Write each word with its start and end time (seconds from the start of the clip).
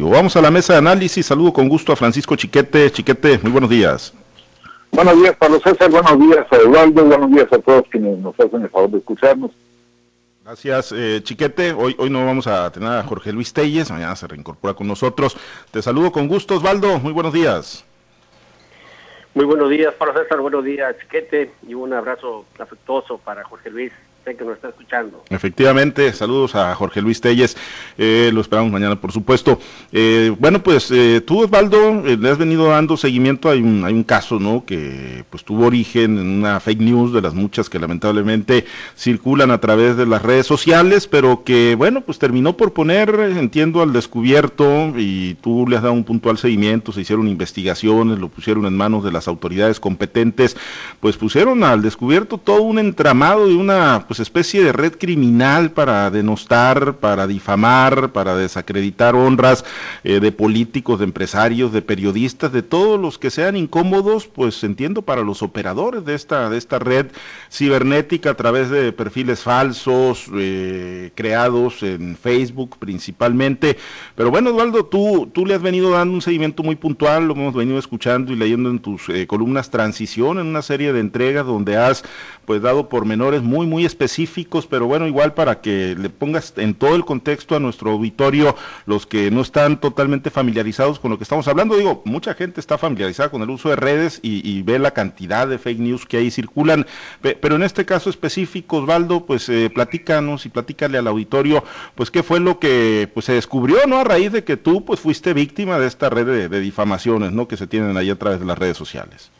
Vamos 0.00 0.36
a 0.36 0.42
la 0.42 0.50
mesa 0.50 0.74
de 0.74 0.78
análisis. 0.80 1.26
Saludo 1.26 1.52
con 1.52 1.68
gusto 1.68 1.92
a 1.92 1.96
Francisco 1.96 2.36
Chiquete. 2.36 2.90
Chiquete, 2.90 3.38
muy 3.42 3.52
buenos 3.52 3.70
días. 3.70 4.12
Buenos 4.92 5.16
días, 5.16 5.36
Pablo 5.36 5.60
César. 5.60 5.90
Buenos 5.90 6.18
días 6.18 6.46
a 6.50 6.56
Eduardo. 6.56 7.04
Buenos 7.04 7.30
días 7.30 7.52
a 7.52 7.58
todos 7.58 7.84
quienes 7.90 8.18
nos 8.18 8.38
hacen 8.38 8.62
el 8.62 8.68
favor 8.68 8.90
de 8.90 8.98
escucharnos. 8.98 9.50
Gracias, 10.44 10.92
eh, 10.92 11.20
Chiquete. 11.22 11.72
Hoy, 11.72 11.96
hoy 11.98 12.08
no 12.08 12.24
vamos 12.24 12.46
a 12.46 12.70
tener 12.70 12.88
a 12.88 13.02
Jorge 13.02 13.32
Luis 13.32 13.52
Telles, 13.52 13.90
mañana 13.90 14.14
se 14.14 14.28
reincorpora 14.28 14.74
con 14.74 14.86
nosotros. 14.86 15.36
Te 15.70 15.82
saludo 15.82 16.12
con 16.12 16.28
gusto, 16.28 16.56
Osvaldo. 16.56 16.98
Muy 17.00 17.12
buenos 17.12 17.32
días. 17.32 17.84
Muy 19.34 19.44
buenos 19.44 19.68
días, 19.70 19.92
Pablo 19.94 20.14
César. 20.22 20.40
Buenos 20.40 20.64
días, 20.64 20.96
Chiquete. 21.00 21.50
Y 21.66 21.74
un 21.74 21.92
abrazo 21.92 22.44
afectuoso 22.58 23.18
para 23.18 23.44
Jorge 23.44 23.70
Luis 23.70 23.92
que 24.34 24.44
nos 24.44 24.56
está 24.56 24.68
escuchando. 24.68 25.22
Efectivamente, 25.30 26.12
saludos 26.12 26.54
a 26.56 26.74
Jorge 26.74 27.00
Luis 27.00 27.20
Telles, 27.20 27.56
eh, 27.96 28.30
lo 28.32 28.40
esperamos 28.40 28.72
mañana 28.72 29.00
por 29.00 29.12
supuesto. 29.12 29.60
Eh, 29.92 30.34
bueno, 30.38 30.62
pues 30.62 30.90
eh, 30.90 31.20
tú 31.24 31.44
Osvaldo, 31.44 32.02
le 32.02 32.28
has 32.28 32.38
venido 32.38 32.66
dando 32.68 32.96
seguimiento, 32.96 33.50
hay 33.50 33.60
un, 33.60 33.84
hay 33.84 33.92
un 33.92 34.02
caso, 34.02 34.40
¿no? 34.40 34.64
Que 34.64 35.24
pues 35.30 35.44
tuvo 35.44 35.66
origen 35.66 36.18
en 36.18 36.26
una 36.26 36.58
fake 36.58 36.80
news 36.80 37.12
de 37.12 37.22
las 37.22 37.34
muchas 37.34 37.70
que 37.70 37.78
lamentablemente 37.78 38.64
circulan 38.96 39.50
a 39.50 39.60
través 39.60 39.96
de 39.96 40.06
las 40.06 40.22
redes 40.22 40.46
sociales, 40.46 41.06
pero 41.06 41.44
que 41.44 41.74
bueno, 41.76 42.00
pues 42.00 42.18
terminó 42.18 42.56
por 42.56 42.72
poner, 42.72 43.10
entiendo, 43.36 43.82
al 43.82 43.92
descubierto 43.92 44.92
y 44.96 45.34
tú 45.34 45.66
le 45.68 45.76
has 45.76 45.82
dado 45.82 45.94
un 45.94 46.04
puntual 46.04 46.38
seguimiento, 46.38 46.92
se 46.92 47.02
hicieron 47.02 47.28
investigaciones, 47.28 48.18
lo 48.18 48.28
pusieron 48.28 48.66
en 48.66 48.76
manos 48.76 49.04
de 49.04 49.12
las 49.12 49.28
autoridades 49.28 49.78
competentes, 49.78 50.56
pues 51.00 51.16
pusieron 51.16 51.62
al 51.62 51.82
descubierto 51.82 52.38
todo 52.38 52.62
un 52.62 52.78
entramado 52.78 53.48
y 53.50 53.54
una 53.54 54.04
pues, 54.06 54.15
pues, 54.16 54.28
especie 54.28 54.64
de 54.64 54.72
red 54.72 54.94
criminal 54.98 55.72
para 55.72 56.10
denostar, 56.10 56.96
para 56.96 57.26
difamar, 57.26 58.12
para 58.12 58.34
desacreditar 58.34 59.14
honras 59.14 59.62
eh, 60.04 60.20
de 60.20 60.32
políticos, 60.32 61.00
de 61.00 61.04
empresarios, 61.04 61.70
de 61.70 61.82
periodistas, 61.82 62.50
de 62.50 62.62
todos 62.62 62.98
los 62.98 63.18
que 63.18 63.30
sean 63.30 63.56
incómodos, 63.56 64.26
pues 64.26 64.64
entiendo 64.64 65.02
para 65.02 65.20
los 65.20 65.42
operadores 65.42 66.06
de 66.06 66.14
esta 66.14 66.48
de 66.48 66.56
esta 66.56 66.78
red 66.78 67.08
cibernética 67.50 68.30
a 68.30 68.34
través 68.34 68.70
de 68.70 68.90
perfiles 68.92 69.40
falsos 69.40 70.30
eh, 70.34 71.10
creados 71.14 71.82
en 71.82 72.16
Facebook 72.16 72.78
principalmente. 72.78 73.76
Pero 74.14 74.30
bueno, 74.30 74.48
Eduardo, 74.48 74.86
tú 74.86 75.30
tú 75.32 75.44
le 75.44 75.54
has 75.54 75.62
venido 75.62 75.90
dando 75.90 76.14
un 76.14 76.22
seguimiento 76.22 76.62
muy 76.62 76.76
puntual, 76.76 77.28
lo 77.28 77.34
hemos 77.34 77.54
venido 77.54 77.78
escuchando 77.78 78.32
y 78.32 78.36
leyendo 78.36 78.70
en 78.70 78.78
tus 78.78 79.10
eh, 79.10 79.26
columnas 79.26 79.68
Transición, 79.68 80.38
en 80.38 80.46
una 80.46 80.62
serie 80.62 80.94
de 80.94 81.00
entregas 81.00 81.44
donde 81.44 81.76
has 81.76 82.02
pues 82.46 82.62
dado 82.62 82.88
pormenores 82.88 83.42
muy 83.42 83.66
muy 83.66 83.84
específicos 83.84 84.05
específicos, 84.06 84.66
pero 84.66 84.86
bueno, 84.86 85.06
igual 85.06 85.34
para 85.34 85.60
que 85.60 85.96
le 85.98 86.08
pongas 86.10 86.54
en 86.56 86.74
todo 86.74 86.94
el 86.94 87.04
contexto 87.04 87.56
a 87.56 87.60
nuestro 87.60 87.90
auditorio, 87.90 88.54
los 88.86 89.04
que 89.04 89.32
no 89.32 89.40
están 89.40 89.80
totalmente 89.80 90.30
familiarizados 90.30 91.00
con 91.00 91.10
lo 91.10 91.18
que 91.18 91.24
estamos 91.24 91.48
hablando, 91.48 91.76
digo, 91.76 92.02
mucha 92.04 92.34
gente 92.34 92.60
está 92.60 92.78
familiarizada 92.78 93.30
con 93.30 93.42
el 93.42 93.50
uso 93.50 93.68
de 93.68 93.76
redes 93.76 94.20
y, 94.22 94.62
ve 94.62 94.78
la 94.78 94.92
cantidad 94.92 95.46
de 95.46 95.58
fake 95.58 95.78
news 95.78 96.06
que 96.06 96.16
ahí 96.16 96.30
circulan, 96.30 96.86
pero 97.20 97.56
en 97.56 97.62
este 97.62 97.84
caso 97.84 98.10
específico, 98.10 98.78
Osvaldo, 98.78 99.26
pues 99.26 99.48
eh, 99.48 99.70
platícanos 99.72 100.46
y 100.46 100.48
platícale 100.48 100.98
al 100.98 101.06
auditorio, 101.06 101.62
pues 101.94 102.10
qué 102.10 102.22
fue 102.22 102.40
lo 102.40 102.58
que 102.58 103.08
pues 103.12 103.26
se 103.26 103.32
descubrió, 103.32 103.86
¿no? 103.86 103.98
A 103.98 104.04
raíz 104.04 104.32
de 104.32 104.44
que 104.44 104.56
tú 104.56 104.84
pues 104.84 105.00
fuiste 105.00 105.34
víctima 105.34 105.78
de 105.78 105.86
esta 105.86 106.10
red 106.10 106.26
de, 106.26 106.48
de 106.48 106.60
difamaciones, 106.60 107.32
¿no? 107.32 107.46
Que 107.48 107.56
se 107.56 107.66
tienen 107.66 107.96
ahí 107.96 108.10
a 108.10 108.16
través 108.16 108.40
de 108.40 108.46
las 108.46 108.58
redes 108.58 108.76
sociales. 108.76 109.30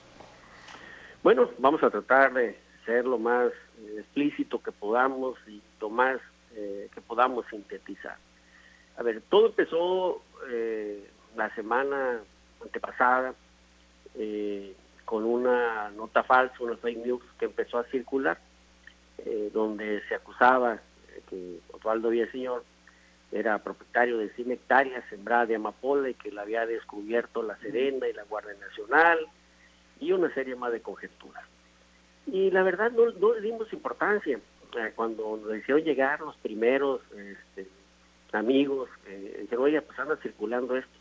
Bueno, 1.23 1.51
vamos 1.59 1.83
a 1.83 1.91
tratar 1.91 2.35
de 2.35 2.66
ser 2.87 3.05
lo 3.05 3.19
más 3.19 3.53
explícito 3.99 4.63
que 4.63 4.73
podamos 4.73 5.37
y 5.47 5.61
lo 5.81 5.91
más 5.91 6.19
eh, 6.55 6.89
que 6.95 7.01
podamos 7.03 7.45
sintetizar. 7.51 8.17
A 8.97 9.03
ver, 9.03 9.21
todo 9.29 9.49
empezó 9.49 10.23
eh, 10.49 11.07
la 11.37 11.55
semana 11.55 12.21
antepasada 12.63 13.35
eh, 14.15 14.75
con 15.05 15.25
una 15.25 15.91
nota 15.91 16.23
falsa, 16.23 16.55
una 16.61 16.77
fake 16.77 17.05
news 17.05 17.23
que 17.39 17.45
empezó 17.45 17.79
a 17.79 17.85
circular, 17.85 18.39
donde 19.53 20.03
se 20.09 20.15
acusaba 20.15 20.79
que 21.29 21.59
Osvaldo 21.73 22.11
Villaseñor 22.11 22.63
era 23.33 23.59
propietario 23.59 24.19
de 24.19 24.31
100 24.31 24.53
hectáreas 24.53 25.05
sembradas 25.09 25.49
de 25.49 25.57
amapola 25.57 26.11
y 26.11 26.15
que 26.15 26.31
la 26.31 26.43
había 26.43 26.67
descubierto 26.67 27.43
la 27.43 27.57
Serena 27.59 28.09
y 28.09 28.13
la 28.13 28.25
Guardia 28.25 28.55
Nacional 28.61 29.19
y 30.01 30.13
una 30.13 30.33
serie 30.35 30.55
más 30.55 30.73
de 30.73 30.83
conjeturas. 30.83 31.45
Y 32.27 32.51
la 32.51 32.63
verdad 32.63 32.91
no, 32.93 33.07
le 33.07 33.41
dimos 33.41 33.73
importancia. 33.73 34.39
Cuando 34.95 35.39
nos 35.43 35.57
hicieron 35.57 35.85
llegar 35.85 36.21
los 36.21 36.37
primeros 36.37 37.01
este, 37.13 37.69
amigos, 38.33 38.91
eh, 39.07 39.39
dijeron, 39.43 39.65
oye, 39.65 39.81
pues 39.81 39.99
anda 39.99 40.17
circulando 40.17 40.77
esto. 40.77 40.99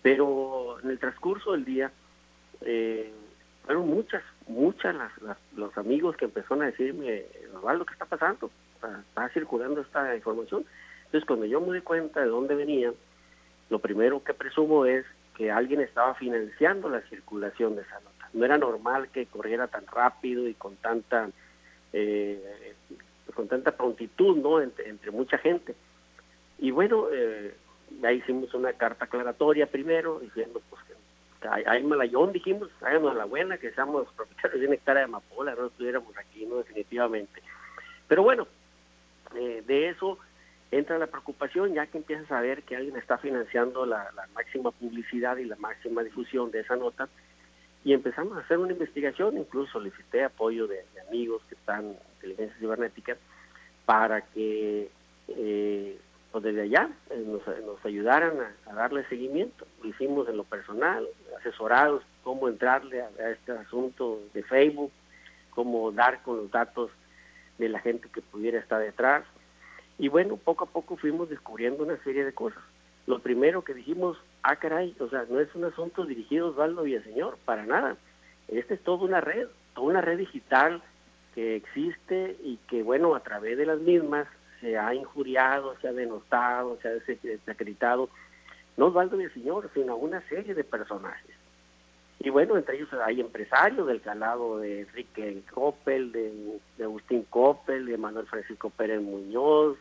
Pero 0.00 0.78
en 0.80 0.90
el 0.90 0.98
transcurso 0.98 1.52
del 1.52 1.64
día, 1.64 1.92
eh, 2.62 3.12
fueron 3.64 3.88
muchas, 3.88 4.22
muchas 4.46 4.94
las, 4.94 5.38
los 5.56 5.76
amigos 5.76 6.16
que 6.16 6.26
empezaron 6.26 6.62
a 6.62 6.66
decirme, 6.66 7.24
lo 7.52 7.84
que 7.84 7.92
está 7.92 8.06
pasando? 8.06 8.50
está 9.08 9.28
circulando 9.30 9.80
esta 9.80 10.14
información. 10.14 10.64
Entonces, 11.06 11.26
cuando 11.26 11.46
yo 11.46 11.60
me 11.60 11.74
di 11.74 11.80
cuenta 11.80 12.20
de 12.20 12.26
dónde 12.26 12.54
venía, 12.54 12.92
lo 13.70 13.78
primero 13.78 14.22
que 14.22 14.34
presumo 14.34 14.84
es 14.84 15.06
que 15.36 15.50
alguien 15.50 15.80
estaba 15.80 16.14
financiando 16.14 16.90
la 16.90 17.00
circulación 17.02 17.76
de 17.76 17.82
esa 17.82 18.00
nota 18.00 18.13
no 18.34 18.44
era 18.44 18.58
normal 18.58 19.08
que 19.08 19.26
corriera 19.26 19.68
tan 19.68 19.86
rápido 19.86 20.46
y 20.48 20.54
con 20.54 20.76
tanta 20.76 21.30
eh, 21.92 22.74
con 23.34 23.48
tanta 23.48 23.72
prontitud 23.76 24.36
no 24.36 24.60
entre, 24.60 25.10
mucha 25.10 25.38
gente. 25.38 25.74
Y 26.58 26.70
bueno 26.70 27.06
eh, 27.12 27.54
ahí 28.02 28.18
hicimos 28.18 28.52
una 28.54 28.72
carta 28.72 29.06
aclaratoria 29.06 29.66
primero 29.66 30.18
diciendo 30.18 30.60
pues 30.68 30.82
que 30.84 31.48
hay, 31.48 31.82
malayón 31.84 32.32
dijimos 32.32 32.70
háganos 32.80 33.14
la 33.14 33.24
buena 33.24 33.58
que 33.58 33.70
seamos 33.72 34.08
propietarios 34.16 34.60
de 34.60 34.66
una 34.66 34.74
hectárea 34.76 35.00
de 35.00 35.04
amapola 35.04 35.54
no 35.54 35.66
estuviéramos 35.66 36.16
aquí 36.18 36.44
no 36.46 36.56
definitivamente. 36.56 37.42
Pero 38.08 38.22
bueno 38.22 38.46
eh, 39.36 39.62
de 39.66 39.88
eso 39.88 40.18
entra 40.70 40.98
la 40.98 41.06
preocupación 41.06 41.74
ya 41.74 41.86
que 41.86 41.98
empiezas 41.98 42.30
a 42.32 42.40
ver 42.40 42.64
que 42.64 42.76
alguien 42.76 42.96
está 42.96 43.18
financiando 43.18 43.86
la, 43.86 44.10
la 44.16 44.26
máxima 44.34 44.72
publicidad 44.72 45.36
y 45.36 45.44
la 45.44 45.56
máxima 45.56 46.02
difusión 46.02 46.50
de 46.50 46.60
esa 46.60 46.74
nota 46.76 47.08
y 47.84 47.92
empezamos 47.92 48.36
a 48.36 48.40
hacer 48.40 48.58
una 48.58 48.72
investigación, 48.72 49.36
incluso 49.36 49.72
solicité 49.72 50.24
apoyo 50.24 50.66
de, 50.66 50.84
amigos 51.06 51.42
que 51.48 51.54
están 51.54 51.84
en 51.84 51.96
inteligencia 52.14 52.58
cibernética 52.58 53.16
para 53.84 54.22
que 54.22 54.90
eh, 55.28 55.98
pues 56.32 56.42
desde 56.42 56.62
allá 56.62 56.90
eh, 57.10 57.24
nos, 57.26 57.84
ayudaran 57.84 58.32
a, 58.66 58.74
darle 58.74 59.06
seguimiento. 59.08 59.66
Lo 59.82 59.90
hicimos 59.90 60.28
en 60.28 60.38
lo 60.38 60.44
personal, 60.44 61.06
asesorados 61.38 62.02
cómo 62.22 62.48
entrarle 62.48 63.02
a, 63.02 63.30
este 63.30 63.52
asunto 63.52 64.20
de 64.32 64.42
Facebook, 64.42 64.90
cómo 65.50 65.92
dar 65.92 66.22
con 66.22 66.38
los 66.38 66.50
datos 66.50 66.90
de 67.58 67.68
la 67.68 67.80
gente 67.80 68.08
que 68.08 68.22
pudiera 68.22 68.58
estar 68.58 68.80
detrás. 68.80 69.24
Y 69.98 70.08
bueno, 70.08 70.36
poco 70.38 70.64
a 70.64 70.68
poco 70.68 70.96
fuimos 70.96 71.28
descubriendo 71.28 71.84
una 71.84 72.02
serie 72.02 72.24
de 72.24 72.32
cosas. 72.32 72.62
Lo 73.06 73.18
primero 73.18 73.62
que 73.62 73.74
dijimos, 73.74 74.16
ah, 74.42 74.56
caray, 74.56 74.96
o 74.98 75.08
sea, 75.08 75.26
no 75.28 75.40
es 75.40 75.54
un 75.54 75.64
asunto 75.64 76.06
dirigido 76.06 76.46
a 76.46 76.50
Osvaldo 76.50 76.82
Villaseñor, 76.82 77.36
para 77.44 77.66
nada. 77.66 77.96
Esta 78.48 78.74
es 78.74 78.80
toda 78.82 79.04
una 79.04 79.20
red, 79.20 79.46
toda 79.74 79.88
una 79.88 80.00
red 80.00 80.18
digital 80.18 80.82
que 81.34 81.56
existe 81.56 82.36
y 82.42 82.58
que, 82.68 82.82
bueno, 82.82 83.14
a 83.14 83.20
través 83.20 83.58
de 83.58 83.66
las 83.66 83.78
mismas 83.80 84.26
se 84.60 84.78
ha 84.78 84.94
injuriado, 84.94 85.76
se 85.80 85.88
ha 85.88 85.92
denostado, 85.92 86.78
se 86.80 86.88
ha 86.88 86.92
desacreditado, 86.92 88.08
no 88.76 88.86
Osvaldo 88.86 89.18
Villaseñor, 89.18 89.70
sino 89.74 89.96
una 89.96 90.20
serie 90.28 90.54
de 90.54 90.64
personajes. 90.64 91.34
Y 92.20 92.30
bueno, 92.30 92.56
entre 92.56 92.76
ellos 92.76 92.88
hay 93.04 93.20
empresarios 93.20 93.86
del 93.86 94.00
calado 94.00 94.58
de 94.58 94.80
Enrique 94.80 95.42
Coppel, 95.52 96.10
de, 96.10 96.58
de 96.78 96.84
Agustín 96.84 97.26
Coppel, 97.28 97.84
de 97.84 97.98
Manuel 97.98 98.26
Francisco 98.26 98.70
Pérez 98.70 99.02
Muñoz, 99.02 99.76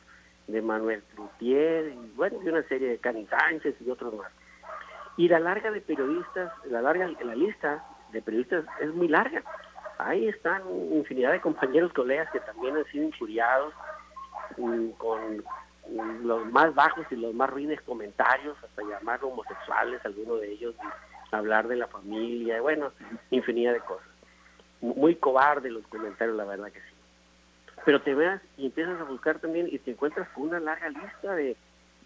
de 0.47 0.61
Manuel 0.61 1.03
Trutier, 1.13 1.89
y 1.89 2.11
bueno, 2.15 2.39
y 2.43 2.49
una 2.49 2.63
serie 2.63 2.89
de 2.89 2.97
Cani 2.97 3.25
Sánchez 3.27 3.75
y 3.79 3.89
otros 3.89 4.13
más. 4.13 4.31
Y 5.17 5.27
la 5.27 5.39
larga 5.39 5.71
de 5.71 5.81
periodistas, 5.81 6.51
la 6.65 6.81
larga, 6.81 7.09
la 7.23 7.35
lista 7.35 7.85
de 8.11 8.21
periodistas 8.21 8.65
es 8.81 8.93
muy 8.93 9.07
larga. 9.07 9.43
Ahí 9.99 10.27
están 10.27 10.63
infinidad 10.91 11.31
de 11.31 11.41
compañeros, 11.41 11.93
colegas 11.93 12.29
que 12.31 12.39
también 12.39 12.75
han 12.75 12.85
sido 12.85 13.05
injuriados 13.05 13.73
mm, 14.57 14.89
con 14.91 15.43
los 16.23 16.45
más 16.51 16.73
bajos 16.73 17.05
y 17.11 17.15
los 17.15 17.33
más 17.33 17.49
ruines 17.49 17.81
comentarios, 17.81 18.57
hasta 18.63 18.81
llamar 18.83 19.23
homosexuales, 19.23 20.03
algunos 20.05 20.41
de 20.41 20.51
ellos, 20.51 20.75
hablar 21.31 21.67
de 21.67 21.75
la 21.75 21.87
familia, 21.87 22.61
bueno, 22.61 22.91
infinidad 23.31 23.73
de 23.73 23.81
cosas. 23.81 24.07
Muy 24.81 25.15
cobarde 25.15 25.69
los 25.69 25.85
comentarios, 25.87 26.35
la 26.35 26.45
verdad 26.45 26.71
que 26.71 26.79
sí. 26.79 26.92
Pero 27.85 28.01
te 28.01 28.13
veas 28.13 28.41
y 28.57 28.67
empiezas 28.67 28.99
a 28.99 29.03
buscar 29.03 29.39
también 29.39 29.67
y 29.69 29.79
te 29.79 29.91
encuentras 29.91 30.29
con 30.29 30.49
una 30.49 30.59
larga 30.59 30.89
lista 30.89 31.35
de, 31.35 31.57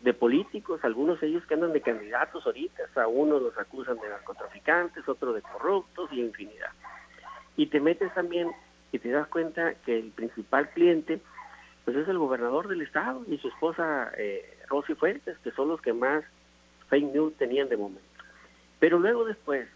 de 0.01 0.13
políticos, 0.13 0.79
algunos 0.83 1.19
de 1.21 1.27
ellos 1.27 1.45
que 1.45 1.53
andan 1.53 1.73
de 1.73 1.81
candidatos 1.81 2.45
ahorita, 2.45 2.83
a 2.95 3.07
unos 3.07 3.41
los 3.41 3.57
acusan 3.57 3.97
de 3.99 4.09
narcotraficantes, 4.09 5.07
otros 5.07 5.35
de 5.35 5.41
corruptos 5.41 6.09
y 6.11 6.21
infinidad. 6.21 6.71
Y 7.55 7.67
te 7.67 7.79
metes 7.79 8.13
también 8.13 8.49
y 8.91 8.99
te 8.99 9.09
das 9.09 9.27
cuenta 9.27 9.73
que 9.85 9.97
el 9.97 10.11
principal 10.11 10.69
cliente 10.69 11.19
pues 11.85 11.95
es 11.95 12.07
el 12.09 12.17
gobernador 12.17 12.67
del 12.67 12.81
estado 12.81 13.23
y 13.27 13.37
su 13.37 13.47
esposa 13.47 14.11
eh, 14.17 14.57
Rosy 14.67 14.93
Fuentes, 14.95 15.37
que 15.39 15.51
son 15.51 15.69
los 15.69 15.81
que 15.81 15.93
más 15.93 16.23
fake 16.89 17.13
news 17.13 17.33
tenían 17.37 17.69
de 17.69 17.77
momento. 17.77 18.01
Pero 18.79 18.99
luego 18.99 19.23
después 19.23 19.67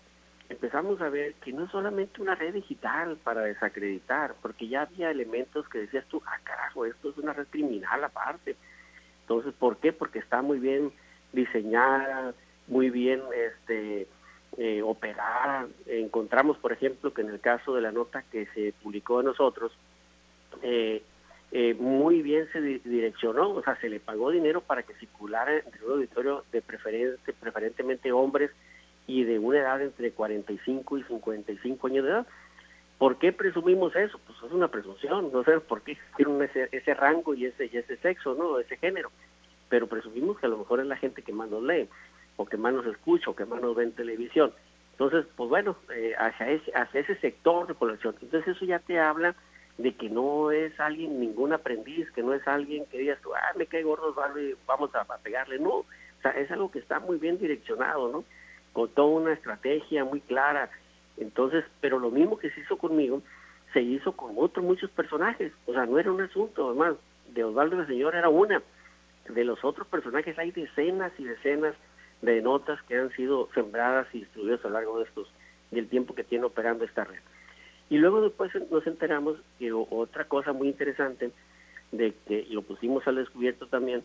empezamos 0.52 1.00
a 1.02 1.10
ver 1.10 1.34
que 1.36 1.54
no 1.54 1.66
es 1.66 1.72
solamente 1.72 2.22
una 2.22 2.36
red 2.36 2.54
digital 2.54 3.18
para 3.24 3.42
desacreditar, 3.42 4.36
porque 4.42 4.68
ya 4.68 4.84
había 4.84 5.10
elementos 5.10 5.68
que 5.70 5.80
decías 5.80 6.06
tú, 6.08 6.22
ah, 6.26 6.40
carajo, 6.44 6.86
esto 6.86 7.10
es 7.10 7.18
una 7.18 7.34
red 7.34 7.48
criminal 7.50 8.04
aparte. 8.04 8.56
Entonces, 9.22 9.54
¿por 9.58 9.78
qué? 9.78 9.94
Porque 9.94 10.20
está 10.20 10.42
muy 10.42 10.60
bien 10.60 10.92
diseñada, 11.32 12.34
muy 12.68 12.90
bien 12.90 13.22
este, 13.34 14.08
eh, 14.58 14.82
operada. 14.82 15.68
Encontramos, 15.88 16.58
por 16.58 16.74
ejemplo, 16.74 17.14
que 17.14 17.22
en 17.22 17.30
el 17.30 17.40
caso 17.40 17.74
de 17.74 17.82
la 17.82 17.92
nota 17.92 18.24
que 18.32 18.46
se 18.48 18.74
publicó 18.84 19.20
de 19.20 19.26
nosotros, 19.26 19.72
eh, 20.62 21.02
eh, 21.54 21.74
muy 21.76 22.22
bien 22.22 22.48
se 22.52 22.62
direccionó, 22.62 23.52
o 23.52 23.64
sea, 23.64 23.80
se 23.80 23.90
le 23.90 24.00
pagó 24.00 24.32
dinero 24.32 24.62
para 24.62 24.84
que 24.84 24.94
circulara 24.96 25.58
entre 25.58 25.86
un 25.86 25.94
auditorio 25.94 26.44
de 26.52 26.62
preferente, 26.62 27.34
preferentemente 27.34 28.12
hombres 28.12 28.52
y 29.08 29.24
de 29.24 29.40
una 29.40 29.60
edad 29.60 29.82
entre 29.82 30.12
45 30.12 30.98
y 30.98 31.04
55 31.04 31.88
años 31.88 32.06
de 32.06 32.12
edad. 32.12 32.28
¿Por 32.98 33.18
qué 33.18 33.32
presumimos 33.32 33.96
eso? 33.96 34.20
Pues 34.26 34.38
es 34.46 34.52
una 34.52 34.68
presunción, 34.68 35.32
no 35.32 35.44
sé 35.44 35.60
por 35.60 35.82
qué 35.82 35.98
tiene 36.18 36.46
ese, 36.46 36.70
ese 36.72 36.94
rango 36.94 37.34
y 37.34 37.46
ese, 37.46 37.70
y 37.72 37.78
ese 37.78 37.98
sexo, 37.98 38.36
¿no? 38.36 38.60
Ese 38.60 38.78
género. 38.78 39.12
Pero 39.70 39.88
presumimos 39.88 40.40
que 40.40 40.46
a 40.46 40.50
lo 40.50 40.60
mejor 40.60 40.82
es 40.82 40.86
la 40.86 40.98
gente 40.98 41.24
que 41.24 41.34
más 41.34 41.50
nos 41.50 41.64
lee, 41.64 41.90
o 42.38 42.46
que 42.46 42.58
más 42.58 42.74
nos 42.74 42.86
escucha, 42.86 43.32
o 43.32 43.36
que 43.36 43.46
más 43.46 43.60
nos 43.60 43.76
ve 43.76 43.86
en 43.86 43.94
televisión. 43.94 44.54
Entonces, 44.92 45.26
pues 45.36 45.50
bueno, 45.50 45.76
eh, 45.96 46.14
hacia, 46.16 46.52
ese, 46.52 46.72
hacia 46.76 47.02
ese 47.02 47.16
sector 47.16 47.66
de 47.66 47.74
población. 47.74 48.16
Entonces 48.22 48.56
eso 48.56 48.66
ya 48.66 48.78
te 48.78 49.00
habla 49.00 49.36
de 49.80 49.96
que 49.96 50.10
no 50.10 50.52
es 50.52 50.80
alguien, 50.80 51.20
ningún 51.20 51.54
aprendiz, 51.54 52.12
que 52.12 52.22
no 52.22 52.34
es 52.34 52.48
alguien 52.48 52.86
que 52.86 53.00
digas 53.00 53.20
tú, 53.22 53.34
ah, 53.34 53.54
me 53.56 53.66
cae 53.66 53.82
gordo, 53.84 54.14
vamos 54.68 54.92
a, 54.94 55.18
pegarle. 55.18 55.58
No, 55.58 55.78
o 55.78 55.86
sea, 56.22 56.32
es 56.32 56.52
algo 56.52 56.70
que 56.70 56.80
está 56.80 57.00
muy 57.00 57.18
bien 57.18 57.40
direccionado, 57.40 58.12
¿no? 58.12 58.24
Con 58.74 58.90
toda 58.90 59.08
una 59.08 59.34
estrategia 59.34 60.06
muy 60.06 60.22
clara. 60.22 60.70
Entonces, 61.18 61.66
pero 61.80 62.00
lo 62.00 62.10
mismo 62.10 62.38
que 62.38 62.50
se 62.52 62.62
hizo 62.62 62.78
conmigo, 62.78 63.22
se 63.74 63.82
hizo 63.82 64.14
con 64.14 64.34
otros 64.38 64.66
muchos 64.66 64.90
personajes. 64.92 65.52
O 65.66 65.74
sea, 65.74 65.86
no 65.86 66.00
era 66.00 66.12
un 66.12 66.22
asunto, 66.22 66.70
además, 66.70 66.96
de 67.30 67.44
Osvaldo 67.44 67.78
la 67.78 67.88
Señora 67.88 68.20
era 68.20 68.30
una. 68.30 68.62
De 69.30 69.44
los 69.44 69.64
otros 69.64 69.88
personajes 69.88 70.38
hay 70.40 70.52
decenas 70.52 71.12
y 71.18 71.24
decenas 71.24 71.76
de 72.22 72.42
notas 72.42 72.82
que 72.84 72.98
han 72.98 73.12
sido 73.12 73.50
sembradas 73.54 74.08
y 74.14 74.20
distribuidas 74.20 74.64
a 74.64 74.68
lo 74.68 74.76
largo 74.76 75.00
de 75.00 75.06
estos 75.06 75.32
del 75.72 75.88
tiempo 75.88 76.14
que 76.14 76.24
tiene 76.24 76.46
operando 76.46 76.84
esta 76.84 77.04
red. 77.04 77.20
Y 77.90 77.98
luego 77.98 78.22
después 78.22 78.52
nos 78.70 78.86
enteramos 78.88 79.38
que 79.60 79.72
otra 79.72 80.26
cosa 80.26 80.54
muy 80.54 80.68
interesante, 80.70 81.32
de 81.92 82.14
que 82.26 82.46
lo 82.50 82.62
pusimos 82.62 83.06
al 83.08 83.16
descubierto 83.16 83.68
también, 83.68 84.04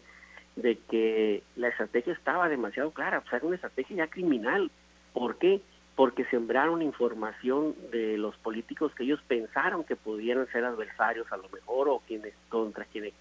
de 0.56 0.78
que 0.90 1.42
la 1.56 1.68
estrategia 1.68 2.12
estaba 2.12 2.48
demasiado 2.48 2.90
clara, 2.90 3.18
o 3.18 3.28
sea, 3.28 3.38
era 3.38 3.46
una 3.46 3.56
estrategia 3.56 3.96
ya 3.96 4.06
criminal. 4.08 4.70
¿Por 5.12 5.36
qué? 5.38 5.60
Porque 5.94 6.24
sembraron 6.26 6.82
información 6.82 7.74
de 7.90 8.18
los 8.18 8.36
políticos 8.36 8.92
que 8.94 9.04
ellos 9.04 9.20
pensaron 9.28 9.84
que 9.84 9.96
podían 9.96 10.46
ser 10.48 10.64
adversarios 10.64 11.30
a 11.30 11.36
lo 11.36 11.48
mejor 11.50 11.88
o 11.88 12.02
quienes 12.06 12.34
contra 12.48 12.84
quienes 12.86 13.12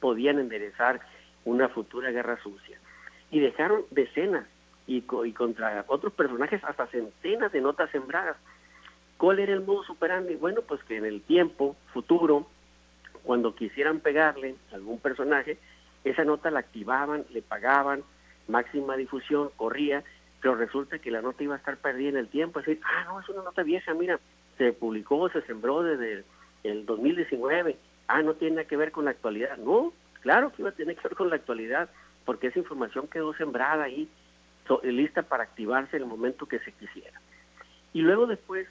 podían 0.00 0.38
enderezar 0.38 1.00
una 1.44 1.68
futura 1.68 2.10
guerra 2.10 2.38
sucia. 2.42 2.78
Y 3.30 3.40
dejaron 3.40 3.84
decenas 3.90 4.46
y, 4.86 5.04
y 5.24 5.32
contra 5.32 5.84
otros 5.88 6.12
personajes 6.12 6.62
hasta 6.64 6.86
centenas 6.86 7.52
de 7.52 7.60
notas 7.60 7.90
sembradas 7.90 8.36
¿Cuál 9.16 9.38
era 9.38 9.52
el 9.52 9.62
modo 9.62 9.84
superandi? 9.84 10.34
Bueno, 10.34 10.62
pues 10.62 10.82
que 10.84 10.96
en 10.96 11.04
el 11.04 11.22
tiempo 11.22 11.76
futuro, 11.92 12.46
cuando 13.22 13.54
quisieran 13.54 14.00
pegarle 14.00 14.56
a 14.72 14.74
algún 14.74 14.98
personaje, 14.98 15.56
esa 16.04 16.24
nota 16.24 16.50
la 16.50 16.60
activaban, 16.60 17.24
le 17.30 17.42
pagaban, 17.42 18.02
máxima 18.48 18.96
difusión, 18.96 19.50
corría, 19.56 20.04
pero 20.40 20.54
resulta 20.54 20.98
que 20.98 21.10
la 21.10 21.22
nota 21.22 21.42
iba 21.42 21.54
a 21.54 21.58
estar 21.58 21.78
perdida 21.78 22.10
en 22.10 22.16
el 22.18 22.28
tiempo. 22.28 22.60
Es 22.60 22.66
decir, 22.66 22.82
ah, 22.84 23.04
no, 23.06 23.20
es 23.20 23.28
una 23.28 23.42
nota 23.42 23.62
vieja, 23.62 23.94
mira, 23.94 24.20
se 24.58 24.72
publicó, 24.72 25.28
se 25.30 25.42
sembró 25.42 25.82
desde 25.82 26.24
el 26.62 26.86
2019. 26.86 27.76
Ah, 28.08 28.22
no 28.22 28.34
tiene 28.34 28.66
que 28.66 28.76
ver 28.76 28.92
con 28.92 29.06
la 29.06 29.12
actualidad. 29.12 29.56
No, 29.56 29.92
claro 30.20 30.52
que 30.52 30.62
iba 30.62 30.70
a 30.70 30.74
tener 30.74 30.96
que 30.96 31.08
ver 31.08 31.16
con 31.16 31.30
la 31.30 31.36
actualidad, 31.36 31.88
porque 32.24 32.48
esa 32.48 32.58
información 32.58 33.08
quedó 33.08 33.34
sembrada 33.34 33.84
ahí, 33.84 34.08
lista 34.82 35.22
para 35.22 35.44
activarse 35.44 35.96
en 35.96 36.02
el 36.02 36.08
momento 36.08 36.46
que 36.46 36.58
se 36.60 36.72
quisiera. 36.72 37.20
Y 37.92 38.02
luego 38.02 38.26
después 38.26 38.66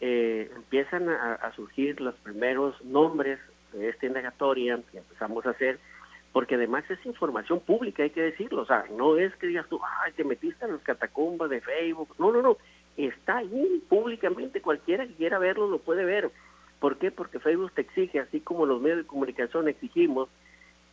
eh, 0.00 0.50
empiezan 0.54 1.08
a, 1.08 1.52
surgir 1.54 2.00
los 2.00 2.14
primeros 2.16 2.82
nombres 2.84 3.38
de 3.72 3.88
esta 3.88 4.06
indagatoria 4.06 4.80
que 4.90 4.98
empezamos 4.98 5.44
a 5.46 5.50
hacer, 5.50 5.78
porque 6.32 6.54
además 6.54 6.84
es 6.90 7.04
información 7.04 7.60
pública, 7.60 8.02
hay 8.02 8.10
que 8.10 8.22
decirlo, 8.22 8.62
o 8.62 8.66
sea, 8.66 8.84
no 8.96 9.16
es 9.16 9.34
que 9.36 9.48
digas 9.48 9.68
tú, 9.68 9.80
ay, 10.04 10.12
te 10.12 10.24
metiste 10.24 10.64
en 10.64 10.72
las 10.72 10.82
catacumbas 10.82 11.50
de 11.50 11.60
Facebook, 11.60 12.14
no, 12.18 12.32
no, 12.32 12.40
no, 12.40 12.56
está 12.96 13.38
ahí 13.38 13.82
públicamente, 13.88 14.60
cualquiera 14.60 15.06
que 15.06 15.14
quiera 15.14 15.38
verlo 15.38 15.68
lo 15.68 15.78
puede 15.78 16.04
ver. 16.04 16.30
¿Por 16.78 16.96
qué? 16.96 17.10
Porque 17.10 17.40
Facebook 17.40 17.72
te 17.72 17.82
exige, 17.82 18.20
así 18.20 18.40
como 18.40 18.64
los 18.64 18.80
medios 18.80 18.98
de 18.98 19.06
comunicación 19.06 19.68
exigimos 19.68 20.28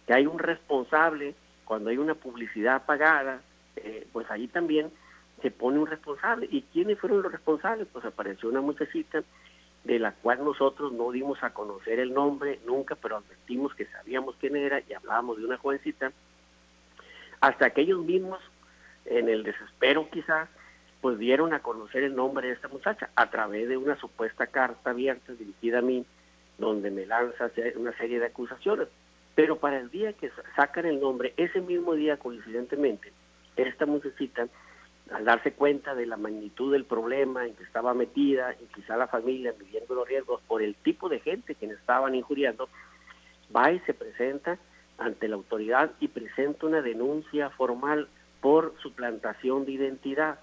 que 0.06 0.13
hay 0.13 0.25
un 0.25 0.39
responsable 0.39 1.36
cuando 1.66 1.90
hay 1.90 1.98
una 1.98 2.16
publicidad 2.16 2.86
pagada, 2.86 3.42
eh, 3.75 4.07
pues 4.12 4.30
ahí 4.31 4.48
también 4.48 4.90
se 5.42 5.51
pone 5.51 5.80
un 5.80 5.88
responsable. 5.88 6.48
¿Y 6.50 6.63
quiénes 6.74 7.00
fueron 7.00 7.22
los 7.22 7.31
responsables? 7.31 7.88
Pues 7.92 8.04
apareció 8.06 8.50
una 8.50 8.62
muchachita 8.62 9.24
de 9.88 10.00
la 10.00 10.12
cual 10.12 10.44
nosotros 10.44 10.92
no 10.92 11.12
dimos 11.12 11.42
a 11.44 11.54
conocer 11.54 12.00
el 12.00 12.13
nombre 12.13 12.60
nunca, 12.66 12.95
pero 12.95 13.18
advertimos 13.18 13.74
que 13.74 13.86
sabíamos 13.86 14.36
quién 14.38 14.57
era 14.57 14.81
y 14.81 14.94
hablábamos 14.94 15.38
de 15.38 15.45
una 15.45 15.57
jovencita, 15.57 16.12
hasta 17.39 17.69
que 17.69 17.81
ellos 17.81 18.04
mismos, 18.04 18.39
en 19.06 19.30
el 19.30 19.44
desespero 19.44 20.10
quizás, 20.12 20.50
pues 21.00 21.18
dieron 21.18 21.54
a 21.54 21.62
conocer 21.62 22.04
el 22.04 22.16
nombre 22.16 22.48
de 22.48 22.54
esta 22.56 22.68
muchacha 22.68 23.10
a 23.16 23.30
través 23.30 23.69
de 23.69 23.78
una 23.78 23.95
supuesta 23.95 24.48
carta 24.48 24.89
abierta 24.89 25.31
dirigida 25.31 25.80
a 25.80 25.81
mí, 25.81 26.06
donde 26.57 26.92
me 26.92 27.06
lanza 27.06 27.50
una 27.78 27.94
serie 27.94 28.19
de 28.19 28.25
acusaciones. 28.25 28.90
Pero 29.36 29.57
para 29.57 29.80
el 29.80 29.90
día 29.90 30.12
que 30.12 30.31
sacan 30.57 30.86
el 30.86 31.00
nombre, 31.00 31.33
ese 31.38 31.62
mismo 31.62 31.94
día 31.94 32.18
coincidentemente, 32.18 33.13
esta 33.56 33.86
muchachita 33.86 34.50
al 35.18 35.25
darse 35.25 35.54
cuenta 35.54 35.96
de 35.96 36.06
la 36.06 36.16
magnitud 36.16 36.72
del 36.72 36.86
problema 36.86 37.48
en 37.48 37.56
que 37.56 37.64
estaba 37.64 37.96
metida 37.96 38.54
y 38.54 38.66
quizá 38.68 38.96
la 38.98 39.08
familia 39.08 39.52
viviendo 39.58 39.96
los 39.96 40.08
riesgos 40.08 40.42
por 40.48 40.62
el 40.62 40.75
tipo 40.75 41.10
de 41.10 41.19
gente 41.19 41.56
que 41.56 41.66
estaban 41.66 42.14
injuriando, 42.14 42.69
va 43.56 43.72
y 43.72 43.80
se 43.80 43.96
presenta 43.96 44.60
ante 45.00 45.28
la 45.28 45.36
autoridad 45.36 45.92
y 46.00 46.10
presenta 46.10 46.68
una 46.68 46.84
denuncia 46.84 47.50
formal 47.50 48.08
por 48.42 48.75
suplantación 48.84 49.66
de 49.66 49.72
identidad. 49.72 50.40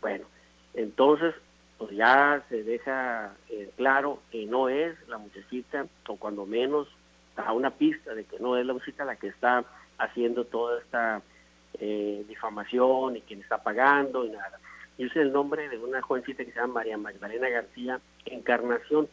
Bueno, 0.00 0.24
entonces 0.72 1.34
pues 1.76 1.90
ya 1.90 2.42
se 2.48 2.62
deja 2.62 3.34
eh, 3.50 3.70
claro 3.76 4.20
que 4.32 4.46
no 4.46 4.70
es 4.70 4.96
la 5.06 5.18
muchachita, 5.18 5.86
o 6.08 6.16
cuando 6.16 6.46
menos 6.46 6.88
da 7.36 7.52
una 7.52 7.72
pista 7.72 8.14
de 8.14 8.24
que 8.24 8.38
no 8.38 8.56
es 8.56 8.64
la 8.64 8.72
muchachita 8.72 9.04
la 9.04 9.16
que 9.16 9.28
está 9.28 9.66
haciendo 9.98 10.46
toda 10.46 10.80
esta 10.80 11.20
eh, 11.74 12.24
difamación 12.28 13.16
y 13.16 13.20
quién 13.22 13.40
está 13.40 13.62
pagando 13.62 14.24
y 14.24 14.30
nada. 14.30 14.58
Yo 14.98 15.08
sé 15.10 15.20
el 15.20 15.32
nombre 15.32 15.68
de 15.68 15.78
una 15.78 16.02
jovencita 16.02 16.44
que 16.44 16.50
se 16.52 16.58
llama 16.58 16.74
María 16.74 16.98
Magdalena 16.98 17.48
García 17.48 18.00
Encarnación, 18.26 19.08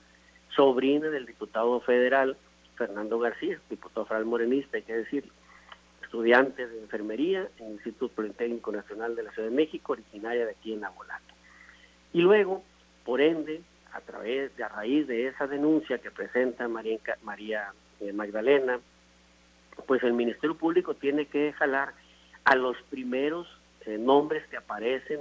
sobrina 0.55 1.09
del 1.09 1.25
diputado 1.25 1.79
federal 1.81 2.37
Fernando 2.75 3.19
García, 3.19 3.59
diputado 3.69 4.05
federal 4.05 4.25
morenista, 4.25 4.77
hay 4.77 4.83
que 4.83 4.97
decir, 4.97 5.29
estudiante 6.03 6.67
de 6.67 6.79
enfermería 6.79 7.47
en 7.59 7.67
el 7.67 7.73
Instituto 7.73 8.13
Politécnico 8.13 8.71
Nacional 8.71 9.15
de 9.15 9.23
la 9.23 9.31
Ciudad 9.31 9.49
de 9.49 9.55
México, 9.55 9.93
originaria 9.93 10.45
de 10.45 10.51
aquí 10.51 10.73
en 10.73 10.83
Abolato. 10.83 11.33
Y 12.13 12.21
luego, 12.21 12.63
por 13.03 13.21
ende, 13.21 13.61
a 13.91 14.01
través 14.01 14.55
de 14.57 14.63
a 14.63 14.69
raíz 14.69 15.07
de 15.07 15.27
esa 15.27 15.47
denuncia 15.47 15.97
que 15.99 16.11
presenta 16.11 16.67
María, 16.67 16.99
María 17.23 17.73
eh, 17.99 18.11
Magdalena, 18.11 18.79
pues 19.87 20.03
el 20.03 20.13
Ministerio 20.13 20.57
Público 20.57 20.93
tiene 20.95 21.25
que 21.25 21.53
jalar 21.53 21.93
a 22.45 22.55
los 22.55 22.77
primeros 22.89 23.47
eh, 23.85 23.97
nombres 23.97 24.45
que 24.47 24.57
aparecen 24.57 25.19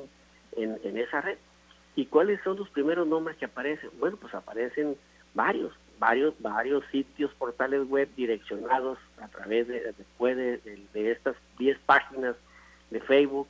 en, 0.57 0.79
en, 0.85 0.99
esa 0.99 1.21
red. 1.21 1.39
¿Y 1.97 2.07
cuáles 2.07 2.41
son 2.43 2.59
los 2.59 2.69
primeros 2.69 3.07
nombres 3.07 3.37
que 3.37 3.47
aparecen? 3.47 3.91
Bueno, 3.99 4.17
pues 4.19 4.35
aparecen 4.35 4.97
varios, 5.33 5.73
varios, 5.99 6.35
varios 6.41 6.85
sitios, 6.93 7.33
portales 7.35 7.89
web 7.89 8.09
direccionados 8.15 8.99
a 9.21 9.29
través 9.29 9.69
de, 9.69 9.93
después 9.97 10.37
de, 10.37 10.59
de, 10.93 11.11
estas 11.11 11.37
10 11.59 11.79
páginas 11.81 12.37
de 12.91 13.01
Facebook 13.01 13.49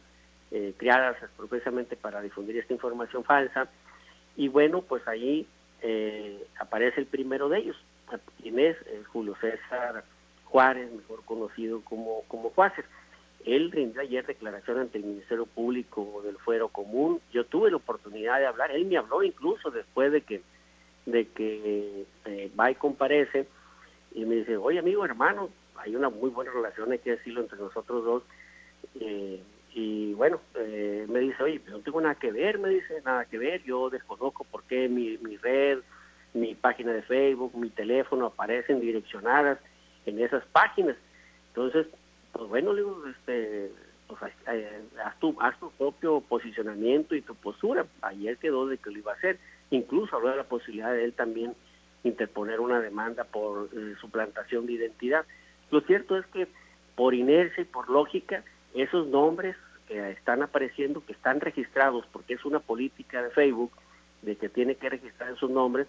eh, 0.51 0.73
creadas 0.77 1.17
precisamente 1.37 1.97
para 1.97 2.21
difundir 2.21 2.57
esta 2.59 2.73
información 2.73 3.25
falsa. 3.25 3.69
Y 4.37 4.49
bueno, 4.49 4.83
pues 4.83 5.07
ahí 5.09 5.47
eh, 5.83 6.47
aparece 6.59 7.01
el 7.01 7.07
primero 7.07 7.49
de 7.49 7.59
ellos. 7.59 7.77
¿Quién 8.41 8.59
es? 8.59 8.77
Julio 9.13 9.35
César 9.41 10.05
Juárez, 10.45 10.93
mejor 10.93 11.25
conocido 11.25 11.81
como, 11.83 12.23
como 12.29 12.51
Juárez. 12.51 12.85
Él 13.45 13.71
rindió 13.71 14.01
ayer 14.01 14.25
declaración 14.27 14.79
ante 14.79 14.99
el 14.99 15.05
Ministerio 15.05 15.47
Público 15.47 16.23
del 16.25 16.39
Fuero 16.39 16.69
Común. 16.69 17.21
Yo 17.33 17.45
tuve 17.45 17.71
la 17.71 17.77
oportunidad 17.77 18.39
de 18.39 18.47
hablar. 18.47 18.71
Él 18.71 18.87
me 18.87 18.97
habló 18.97 19.23
incluso 19.23 19.71
después 19.71 20.13
de 20.13 20.23
que 20.23 20.43
de 21.07 21.27
que 21.29 22.07
eh, 22.25 22.51
va 22.59 22.71
y 22.71 22.75
comparece 22.77 23.47
y 24.15 24.25
me 24.25 24.37
dice, 24.37 24.57
oye 24.57 24.79
amigo, 24.79 25.05
hermano, 25.05 25.51
hay 25.77 25.95
una 25.95 26.09
muy 26.09 26.31
buena 26.31 26.51
relación, 26.51 26.93
hay 26.93 26.99
que 26.99 27.13
decirlo, 27.13 27.43
entre 27.43 27.59
nosotros 27.59 28.05
dos. 28.05 28.23
Eh, 29.01 29.43
y 29.75 30.15
bueno, 30.15 30.41
eh, 30.55 31.05
me 31.09 31.19
dice, 31.19 31.43
oye, 31.43 31.61
no 31.69 31.81
tengo 31.81 32.01
nada 32.01 32.15
que 32.15 32.31
ver, 32.31 32.59
me 32.59 32.69
dice, 32.69 33.03
nada 33.05 33.25
que 33.25 33.39
ver, 33.39 33.63
yo 33.65 33.91
desconozco 33.91 34.45
por 34.45 34.63
qué 34.65 34.89
mi, 34.89 35.19
mi 35.19 35.37
red, 35.37 35.81
mi 36.33 36.55
página 36.55 36.93
de 36.93 37.03
Facebook, 37.03 37.55
mi 37.57 37.71
teléfono 37.71 38.27
aparecen 38.27 38.81
direccionadas 38.81 39.59
en 40.07 40.21
esas 40.21 40.45
páginas. 40.47 40.97
Entonces, 41.49 41.87
pues 42.35 42.49
bueno, 42.49 42.73
le 42.73 42.83
este, 43.11 43.71
pues, 44.09 44.21
haz, 44.23 45.19
tu, 45.21 45.37
haz 45.41 45.59
tu 45.59 45.71
propio 45.71 46.21
posicionamiento 46.21 47.15
y 47.15 47.23
tu 47.23 47.35
postura. 47.35 47.87
Ayer 48.03 48.37
quedó 48.39 48.67
de 48.67 48.79
que 48.79 48.91
lo 48.91 48.99
iba 48.99 49.13
a 49.13 49.17
hacer. 49.17 49.39
Incluso 49.71 50.17
habló 50.17 50.31
de 50.31 50.37
la 50.37 50.45
posibilidad 50.45 50.93
de 50.93 51.05
él 51.05 51.13
también 51.15 51.55
interponer 52.03 52.61
una 52.61 52.81
demanda 52.81 53.25
por 53.25 53.69
eh, 53.73 53.95
suplantación 54.01 54.67
de 54.67 54.75
identidad. 54.75 55.25
Lo 55.71 55.81
cierto 55.83 56.19
es 56.19 56.27
que 56.27 56.49
por 56.97 57.15
inercia 57.15 57.63
y 57.63 57.67
por 57.67 57.89
lógica, 57.89 58.45
esos 58.75 59.07
nombres 59.07 59.57
que 59.89 60.11
están 60.11 60.43
apareciendo, 60.43 61.05
que 61.05 61.13
están 61.13 61.41
registrados, 61.41 62.05
porque 62.13 62.35
es 62.35 62.45
una 62.45 62.61
política 62.61 63.23
de 63.23 63.31
Facebook 63.31 63.73
de 64.23 64.37
que 64.37 64.49
tiene 64.49 64.75
que 64.75 64.89
registrar 64.89 65.33
esos 65.33 65.51
nombres, 65.51 65.87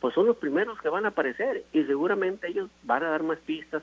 pues 0.00 0.14
son 0.14 0.26
los 0.26 0.36
primeros 0.36 0.80
que 0.80 0.88
van 0.88 1.06
a 1.06 1.08
aparecer 1.08 1.64
y 1.72 1.84
seguramente 1.84 2.48
ellos 2.48 2.70
van 2.84 3.02
a 3.02 3.10
dar 3.10 3.22
más 3.22 3.38
pistas 3.38 3.82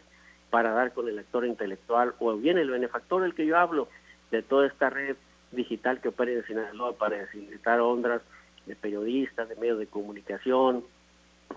para 0.55 0.71
dar 0.71 0.93
con 0.93 1.09
el 1.09 1.19
actor 1.19 1.45
intelectual 1.45 2.15
o 2.17 2.33
bien 2.37 2.57
el 2.57 2.69
benefactor 2.69 3.23
del 3.23 3.35
que 3.35 3.45
yo 3.45 3.57
hablo 3.57 3.89
de 4.31 4.41
toda 4.41 4.65
esta 4.67 4.89
red 4.89 5.17
digital 5.51 5.99
que 5.99 6.07
opera 6.07 6.31
en 6.31 6.45
Sinaloa 6.45 6.93
para 6.93 7.17
desindicar 7.17 7.81
ondas 7.81 8.21
de 8.65 8.73
periodistas, 8.77 9.49
de 9.49 9.57
medios 9.57 9.79
de 9.79 9.87
comunicación, 9.87 10.85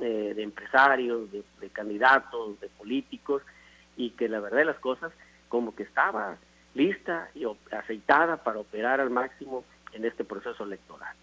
eh, 0.00 0.32
de 0.34 0.42
empresarios, 0.42 1.30
de, 1.30 1.44
candidatos, 1.70 2.58
de 2.58 2.68
políticos, 2.70 3.40
y 3.96 4.10
que 4.10 4.28
la 4.28 4.40
verdad 4.40 4.58
de 4.58 4.64
las 4.64 4.80
cosas 4.80 5.12
como 5.48 5.76
que 5.76 5.84
estaba 5.84 6.36
lista 6.74 7.30
y 7.36 7.44
aceitada 7.70 8.38
para 8.38 8.58
operar 8.58 9.00
al 9.00 9.10
máximo 9.10 9.62
en 9.92 10.06
este 10.06 10.24
proceso 10.24 10.64
electoral. 10.64 11.14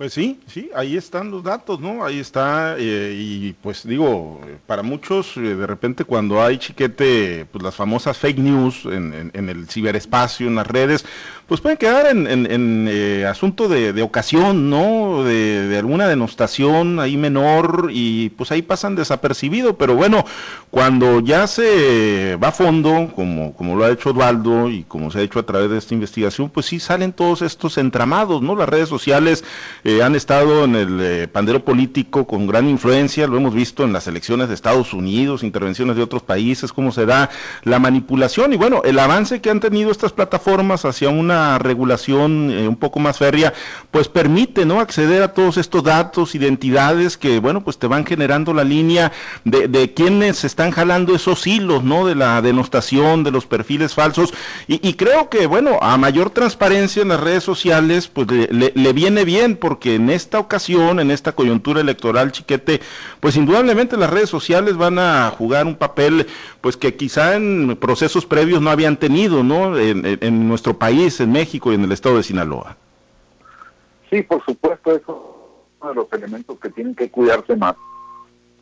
Pues 0.00 0.14
sí, 0.14 0.40
sí, 0.46 0.70
ahí 0.74 0.96
están 0.96 1.30
los 1.30 1.42
datos, 1.42 1.78
¿no? 1.78 2.02
Ahí 2.02 2.20
está, 2.20 2.74
eh, 2.78 3.14
y 3.14 3.52
pues 3.52 3.86
digo, 3.86 4.40
para 4.66 4.82
muchos, 4.82 5.36
eh, 5.36 5.40
de 5.40 5.66
repente 5.66 6.06
cuando 6.06 6.42
hay 6.42 6.56
chiquete, 6.56 7.44
pues 7.52 7.62
las 7.62 7.74
famosas 7.74 8.16
fake 8.16 8.38
news 8.38 8.86
en, 8.86 9.30
el 9.34 9.68
ciberespacio, 9.68 10.46
en 10.46 10.54
las 10.54 10.66
redes, 10.66 11.04
pues 11.46 11.60
pueden 11.60 11.76
quedar 11.76 12.06
en, 12.06 12.26
en 12.26 12.86
eh, 12.88 13.26
asunto 13.26 13.68
de, 13.68 14.00
ocasión, 14.00 14.70
¿no? 14.70 15.22
De, 15.22 15.76
alguna 15.76 16.08
denostación 16.08 16.98
ahí 16.98 17.18
menor, 17.18 17.90
y 17.92 18.30
pues 18.30 18.52
ahí 18.52 18.62
pasan 18.62 18.94
desapercibido, 18.94 19.76
pero 19.76 19.96
bueno, 19.96 20.24
cuando 20.70 21.20
ya 21.20 21.46
se 21.46 22.38
va 22.42 22.48
a 22.48 22.52
fondo, 22.52 23.12
como, 23.14 23.52
como 23.52 23.76
lo 23.76 23.84
ha 23.84 23.90
hecho 23.90 24.10
Osvaldo 24.10 24.70
y 24.70 24.84
como 24.84 25.10
se 25.10 25.18
ha 25.18 25.22
hecho 25.22 25.40
a 25.40 25.42
través 25.44 25.68
de 25.68 25.76
esta 25.76 25.92
investigación, 25.92 26.48
pues 26.48 26.64
sí 26.64 26.80
salen 26.80 27.12
todos 27.12 27.42
estos 27.42 27.76
entramados, 27.76 28.40
¿no? 28.40 28.56
Las 28.56 28.68
redes 28.70 28.88
sociales 28.88 29.44
han 30.02 30.14
estado 30.14 30.64
en 30.64 30.76
el 30.76 31.00
eh, 31.00 31.28
pandero 31.28 31.64
político 31.64 32.26
con 32.26 32.46
gran 32.46 32.68
influencia, 32.68 33.26
lo 33.26 33.36
hemos 33.36 33.54
visto 33.54 33.84
en 33.84 33.92
las 33.92 34.06
elecciones 34.06 34.48
de 34.48 34.54
Estados 34.54 34.92
Unidos, 34.92 35.42
intervenciones 35.42 35.96
de 35.96 36.02
otros 36.02 36.22
países, 36.22 36.72
cómo 36.72 36.92
se 36.92 37.06
da 37.06 37.30
la 37.64 37.78
manipulación 37.78 38.52
y 38.52 38.56
bueno, 38.56 38.82
el 38.84 38.98
avance 38.98 39.40
que 39.40 39.50
han 39.50 39.60
tenido 39.60 39.90
estas 39.90 40.12
plataformas 40.12 40.84
hacia 40.84 41.08
una 41.08 41.58
regulación 41.58 42.50
eh, 42.50 42.68
un 42.68 42.76
poco 42.76 43.00
más 43.00 43.18
férrea, 43.18 43.52
pues 43.90 44.08
permite, 44.08 44.64
¿no? 44.64 44.80
Acceder 44.80 45.22
a 45.22 45.34
todos 45.34 45.56
estos 45.56 45.82
datos, 45.82 46.34
identidades 46.34 47.16
que, 47.16 47.40
bueno, 47.40 47.62
pues 47.64 47.78
te 47.78 47.86
van 47.86 48.06
generando 48.06 48.54
la 48.54 48.64
línea 48.64 49.12
de, 49.44 49.68
de 49.68 49.94
quienes 49.94 50.44
están 50.44 50.70
jalando 50.70 51.14
esos 51.14 51.46
hilos, 51.46 51.82
¿no? 51.82 52.06
De 52.06 52.14
la 52.14 52.40
denostación, 52.42 53.24
de 53.24 53.30
los 53.30 53.46
perfiles 53.46 53.94
falsos 53.94 54.32
y, 54.66 54.94
creo 54.94 55.28
que, 55.28 55.46
bueno, 55.46 55.78
a 55.80 55.96
mayor 55.96 56.30
transparencia 56.30 57.02
en 57.02 57.08
las 57.08 57.20
redes 57.20 57.44
sociales, 57.44 58.08
pues 58.08 58.28
le, 58.30 58.72
le 58.74 58.92
viene 58.92 59.24
bien 59.24 59.56
porque 59.56 59.79
que 59.80 59.96
en 59.96 60.10
esta 60.10 60.38
ocasión, 60.38 61.00
en 61.00 61.10
esta 61.10 61.32
coyuntura 61.32 61.80
electoral, 61.80 62.30
chiquete, 62.30 62.80
pues 63.18 63.36
indudablemente 63.36 63.96
las 63.96 64.10
redes 64.10 64.28
sociales 64.28 64.76
van 64.76 64.98
a 64.98 65.30
jugar 65.30 65.66
un 65.66 65.74
papel, 65.74 66.26
pues 66.60 66.76
que 66.76 66.94
quizá 66.94 67.34
en 67.34 67.76
procesos 67.76 68.26
previos 68.26 68.62
no 68.62 68.70
habían 68.70 68.96
tenido, 68.96 69.42
¿no? 69.42 69.76
En, 69.76 70.48
nuestro 70.48 70.78
país, 70.78 71.20
en 71.20 71.32
México 71.32 71.72
y 71.72 71.74
en 71.74 71.84
el 71.84 71.92
estado 71.92 72.18
de 72.18 72.22
Sinaloa. 72.22 72.76
Sí, 74.10 74.22
por 74.22 74.44
supuesto, 74.44 74.92
eso 74.92 75.00
es 75.00 75.82
uno 75.82 75.90
de 75.90 75.94
los 75.96 76.12
elementos 76.12 76.58
que 76.60 76.68
tienen 76.68 76.94
que 76.94 77.10
cuidarse 77.10 77.56
más 77.56 77.74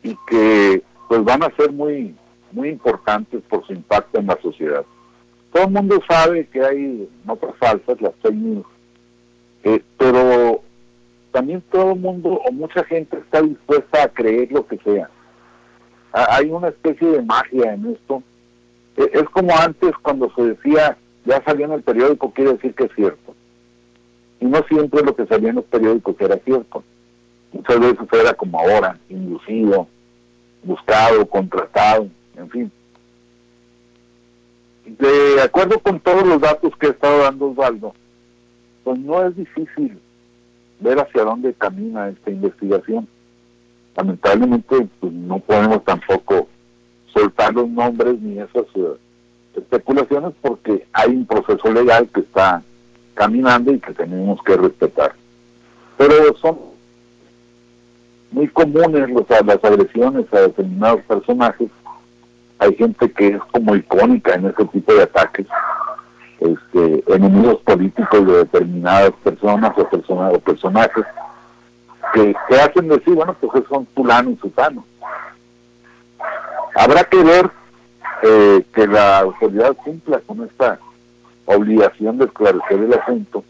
y 0.01 0.17
que 0.27 0.81
pues 1.07 1.23
van 1.23 1.43
a 1.43 1.55
ser 1.55 1.71
muy 1.71 2.15
muy 2.51 2.69
importantes 2.69 3.41
por 3.49 3.65
su 3.65 3.73
impacto 3.73 4.19
en 4.19 4.27
la 4.27 4.39
sociedad. 4.41 4.85
Todo 5.51 5.63
el 5.63 5.71
mundo 5.71 5.99
sabe 6.07 6.47
que 6.47 6.63
hay 6.63 7.09
notas 7.25 7.55
falsas, 7.57 7.99
las 8.01 8.13
fake 8.21 8.35
news, 8.35 8.65
eh, 9.63 9.83
pero 9.97 10.63
también 11.31 11.61
todo 11.71 11.93
el 11.93 11.99
mundo 11.99 12.41
o 12.45 12.51
mucha 12.51 12.83
gente 12.85 13.17
está 13.17 13.41
dispuesta 13.41 14.03
a 14.03 14.07
creer 14.07 14.51
lo 14.51 14.65
que 14.65 14.77
sea. 14.79 15.09
Hay 16.11 16.49
una 16.49 16.69
especie 16.69 17.07
de 17.07 17.21
magia 17.21 17.73
en 17.73 17.93
esto. 17.93 18.23
E, 18.97 19.09
es 19.13 19.29
como 19.29 19.55
antes 19.55 19.91
cuando 20.01 20.33
se 20.35 20.41
decía, 20.43 20.97
ya 21.25 21.43
salió 21.43 21.65
en 21.65 21.73
el 21.73 21.83
periódico, 21.83 22.31
quiere 22.31 22.53
decir 22.53 22.73
que 22.73 22.85
es 22.85 22.91
cierto. 22.95 23.35
Y 24.39 24.45
no 24.45 24.63
siempre 24.63 25.03
lo 25.03 25.15
que 25.15 25.27
salía 25.27 25.49
en 25.49 25.57
los 25.57 25.65
periódicos 25.65 26.15
era 26.19 26.37
cierto. 26.37 26.83
Muchas 27.51 27.79
veces 27.79 28.07
era 28.11 28.33
como 28.33 28.59
ahora, 28.59 28.97
inducido, 29.09 29.87
buscado, 30.63 31.27
contratado, 31.27 32.07
en 32.37 32.49
fin. 32.49 32.71
De 34.85 35.41
acuerdo 35.43 35.77
con 35.79 35.99
todos 35.99 36.25
los 36.25 36.41
datos 36.41 36.75
que 36.77 36.87
ha 36.87 36.91
estado 36.91 37.19
dando 37.19 37.51
Osvaldo, 37.51 37.93
pues 38.83 38.97
no 38.99 39.23
es 39.27 39.35
difícil 39.35 39.99
ver 40.79 40.99
hacia 40.99 41.23
dónde 41.23 41.53
camina 41.53 42.09
esta 42.09 42.31
investigación. 42.31 43.07
Lamentablemente 43.95 44.87
pues, 44.99 45.13
no 45.13 45.39
podemos 45.39 45.83
tampoco 45.83 46.47
soltar 47.13 47.53
los 47.53 47.69
nombres 47.69 48.19
ni 48.21 48.39
esas 48.39 48.65
eh, 48.75 48.95
especulaciones 49.55 50.33
porque 50.41 50.85
hay 50.93 51.09
un 51.09 51.25
proceso 51.25 51.71
legal 51.71 52.07
que 52.13 52.21
está 52.21 52.61
caminando 53.13 53.73
y 53.73 53.79
que 53.79 53.93
tenemos 53.93 54.41
que 54.43 54.55
respetar. 54.55 55.13
Pero 55.97 56.35
son 56.37 56.57
muy 58.31 58.47
comunes 58.47 59.09
las 59.09 59.63
agresiones 59.63 60.25
a 60.31 60.41
determinados 60.41 61.01
personajes. 61.01 61.69
Hay 62.59 62.75
gente 62.75 63.11
que 63.11 63.27
es 63.29 63.41
como 63.51 63.75
icónica 63.75 64.35
en 64.35 64.45
ese 64.45 64.65
tipo 64.65 64.93
de 64.93 65.03
ataques 65.03 65.47
este, 66.39 67.03
enemigos 67.13 67.57
políticos 67.61 68.25
de 68.25 68.37
determinadas 68.37 69.11
personas 69.23 69.73
o, 69.77 69.89
personas, 69.89 70.33
o 70.33 70.39
personajes 70.39 71.05
que, 72.13 72.35
hacen 72.59 72.87
decir, 72.87 73.13
bueno, 73.13 73.35
pues 73.39 73.63
son 73.67 73.87
fulano 73.95 74.31
y 74.31 74.37
sutano. 74.37 74.85
Habrá 76.75 77.03
que 77.03 77.23
ver 77.23 77.49
eh, 78.23 78.65
que 78.73 78.87
la 78.87 79.19
autoridad 79.19 79.75
cumpla 79.75 80.19
con 80.25 80.43
esta 80.43 80.79
obligación 81.45 82.17
de 82.17 82.25
esclarecer 82.25 82.79
el 82.79 82.93
asunto 82.93 83.43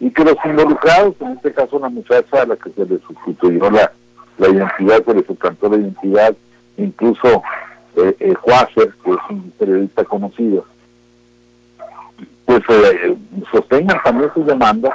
y 0.00 0.10
que 0.10 0.24
los 0.24 0.36
involucrados, 0.44 1.14
en 1.20 1.32
este 1.32 1.52
caso 1.52 1.76
una 1.76 1.88
muchacha 1.88 2.42
a 2.42 2.46
la 2.46 2.56
que 2.56 2.70
se 2.70 2.84
le 2.84 2.98
sustituyó 3.00 3.70
la, 3.70 3.92
la 4.38 4.48
identidad, 4.48 5.04
se 5.04 5.14
le 5.14 5.24
suplantó 5.24 5.68
la 5.68 5.76
identidad, 5.76 6.34
incluso 6.76 7.42
eh, 7.96 8.16
eh 8.18 8.34
que 8.74 8.82
es 8.82 9.18
un 9.30 9.52
periodista 9.58 10.04
conocido, 10.04 10.64
pues 12.60 13.48
sostengan 13.50 14.02
también 14.02 14.30
sus 14.34 14.46
demandas 14.46 14.92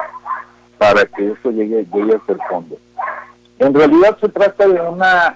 para 0.78 1.06
que 1.06 1.32
eso 1.32 1.52
llegue, 1.52 1.86
llegue 1.94 2.16
a 2.16 2.26
ser 2.26 2.38
fondo. 2.50 2.78
En 3.60 3.74
realidad 3.74 4.18
se 4.20 4.30
trata 4.30 4.68
de 4.68 4.80
una 4.80 5.36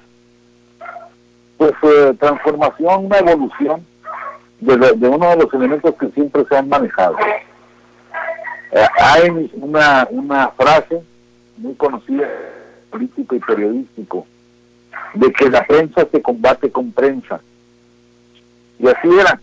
pues 1.57 1.73
eh, 1.83 2.15
transformación, 2.19 3.05
una 3.05 3.17
evolución 3.19 3.85
de, 4.59 4.77
de, 4.77 5.07
uno 5.07 5.29
de 5.29 5.37
los 5.37 5.53
elementos 5.53 5.95
que 5.95 6.09
siempre 6.09 6.45
se 6.49 6.57
han 6.57 6.69
manejado. 6.69 7.17
Eh, 8.71 8.87
hay 8.99 9.51
una, 9.53 10.07
una 10.11 10.49
frase 10.49 11.01
muy 11.57 11.73
conocida, 11.75 12.27
político 12.89 13.35
y 13.35 13.39
periodístico, 13.39 14.25
de 15.13 15.31
que 15.33 15.49
la 15.49 15.65
prensa 15.65 16.07
se 16.11 16.21
combate 16.21 16.71
con 16.71 16.91
prensa. 16.91 17.41
Y 18.79 18.87
así 18.87 19.09
era 19.09 19.39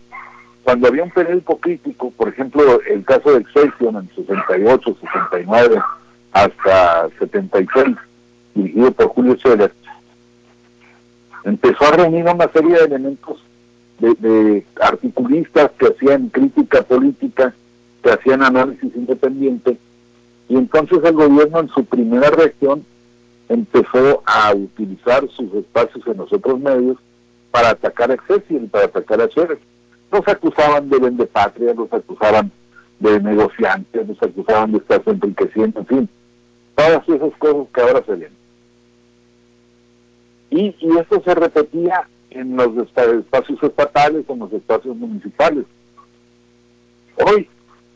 cuando 0.69 0.87
había 0.87 1.03
un 1.03 1.09
periódico 1.09 1.57
crítico, 1.57 2.11
por 2.11 2.29
ejemplo, 2.29 2.79
el 2.87 3.03
caso 3.03 3.31
de 3.31 3.39
Excelsior 3.39 3.95
en 3.95 4.07
68, 4.15 4.97
69 5.01 5.81
hasta 6.31 7.09
76, 7.17 7.97
dirigido 8.53 8.91
por 8.91 9.07
Julio 9.07 9.35
Scheller, 9.35 9.73
empezó 11.43 11.85
a 11.85 11.91
reunir 11.93 12.23
una 12.25 12.47
serie 12.49 12.75
de 12.75 12.83
elementos 12.83 13.43
de, 13.97 14.63
articulistas 14.79 15.71
que 15.71 15.87
hacían 15.87 16.29
crítica 16.29 16.83
política, 16.83 17.51
que 18.03 18.11
hacían 18.11 18.43
análisis 18.43 18.95
independiente, 18.95 19.75
y 20.49 20.55
entonces 20.55 20.99
el 21.03 21.13
gobierno 21.13 21.61
en 21.61 21.69
su 21.69 21.83
primera 21.83 22.29
reacción 22.29 22.85
empezó 23.47 24.21
a 24.23 24.53
utilizar 24.53 25.27
sus 25.29 25.51
espacios 25.51 26.05
en 26.05 26.17
los 26.17 26.31
otros 26.31 26.59
medios 26.59 26.97
para 27.49 27.71
atacar 27.71 28.11
a 28.11 28.13
Excelsior 28.13 28.61
y 28.61 28.67
para 28.67 28.85
atacar 28.85 29.19
a 29.19 29.27
Scherer 29.29 29.57
los 30.11 30.27
acusaban 30.27 30.89
de 30.89 31.25
patria, 31.27 31.73
los 31.73 31.91
acusaban 31.91 32.51
de 32.99 33.19
negociantes, 33.19 34.07
nos 34.07 34.21
acusaban 34.21 34.71
de 34.71 34.77
estarse 34.79 35.09
enriqueciendo, 35.11 35.79
en 35.79 35.85
fin, 35.87 36.09
todas 36.75 37.07
esas 37.07 37.33
cosas 37.37 37.67
que 37.73 37.81
ahora 37.81 38.03
se 38.05 38.15
ven. 38.15 38.33
Y, 40.51 40.75
y 40.79 40.97
esto 40.97 41.21
se 41.23 41.35
repetía 41.35 42.07
en 42.31 42.55
los 42.55 42.75
espacios 42.77 43.61
estatales, 43.61 44.25
en 44.27 44.39
los 44.39 44.51
espacios 44.51 44.95
municipales. 44.95 45.65
Hoy, 47.17 47.47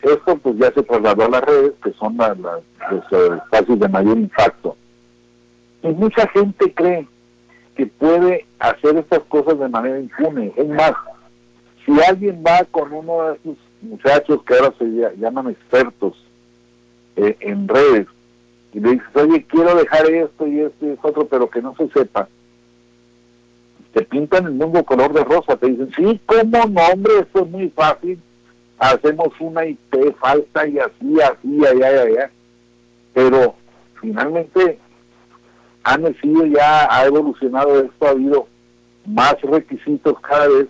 esto 0.01 0.37
pues 0.37 0.57
ya 0.57 0.71
se 0.73 0.83
trasladó 0.83 1.25
a 1.25 1.29
las 1.29 1.41
redes, 1.43 1.73
que 1.83 1.93
son 1.93 2.17
los 2.17 3.03
eh, 3.11 3.37
espacios 3.37 3.79
de 3.79 3.87
mayor 3.87 4.17
impacto. 4.17 4.75
Y 5.81 5.87
mucha 5.89 6.27
gente 6.29 6.73
cree 6.73 7.07
que 7.75 7.87
puede 7.87 8.45
hacer 8.59 8.97
estas 8.97 9.19
cosas 9.29 9.57
de 9.59 9.69
manera 9.69 9.99
impune. 9.99 10.53
Es 10.55 10.67
más, 10.67 10.93
si 11.85 12.01
alguien 12.01 12.43
va 12.45 12.63
con 12.65 12.91
uno 12.93 13.23
de 13.23 13.35
esos 13.35 13.57
muchachos 13.81 14.43
que 14.43 14.53
ahora 14.53 14.73
se 14.77 14.85
llaman 15.17 15.49
expertos 15.49 16.13
eh, 17.15 17.37
en 17.41 17.67
redes 17.67 18.07
y 18.73 18.79
le 18.79 18.91
dices, 18.91 19.07
oye, 19.15 19.45
quiero 19.45 19.75
dejar 19.75 20.09
esto 20.09 20.47
y 20.47 20.61
esto 20.61 20.85
y 20.85 20.89
esto 20.89 21.07
otro, 21.07 21.27
pero 21.27 21.49
que 21.49 21.61
no 21.61 21.75
se 21.75 21.87
sepa, 21.89 22.27
te 23.93 24.03
pintan 24.03 24.45
el 24.45 24.53
mundo 24.53 24.83
color 24.83 25.13
de 25.13 25.23
rosa, 25.23 25.55
te 25.57 25.67
dicen, 25.67 25.91
sí, 25.95 26.19
¿cómo 26.25 26.65
no, 26.67 26.81
hombre? 26.91 27.19
Esto 27.19 27.41
es 27.41 27.49
muy 27.49 27.69
fácil, 27.69 28.19
hacemos 28.79 29.29
una 29.39 29.65
IP 29.65 30.15
falta 30.19 30.67
y 30.67 30.79
así, 30.79 31.21
así, 31.21 31.65
allá, 31.65 32.01
allá, 32.01 32.31
pero 33.13 33.55
finalmente 34.01 34.79
han 35.83 36.15
sido 36.19 36.45
ya, 36.47 36.87
ha 36.89 37.05
evolucionado 37.05 37.81
esto, 37.81 38.07
ha 38.07 38.11
habido 38.11 38.47
más 39.05 39.39
requisitos 39.41 40.19
cada 40.21 40.47
vez 40.47 40.67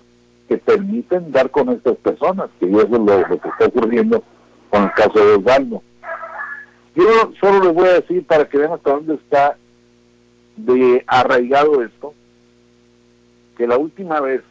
que 0.47 0.57
permiten 0.57 1.31
dar 1.31 1.49
con 1.49 1.69
estas 1.69 1.97
personas, 1.97 2.49
que 2.59 2.69
eso 2.69 2.81
es 2.81 2.89
lo, 2.89 3.05
que 3.05 3.47
está 3.47 3.65
ocurriendo 3.65 4.23
con 4.69 4.83
el 4.83 4.91
caso 4.93 5.19
de 5.19 5.35
Osvaldo. 5.35 5.81
Yo 6.95 7.31
solo 7.39 7.63
les 7.63 7.73
voy 7.73 7.87
a 7.87 7.93
decir 7.93 8.25
para 8.25 8.45
que 8.47 8.57
vean 8.57 8.73
hasta 8.73 8.91
dónde 8.91 9.15
está 9.15 9.57
de 10.57 11.03
arraigado 11.07 11.81
esto, 11.83 12.13
que 13.57 13.67
la 13.67 13.77
última 13.77 14.19
vez 14.19 14.41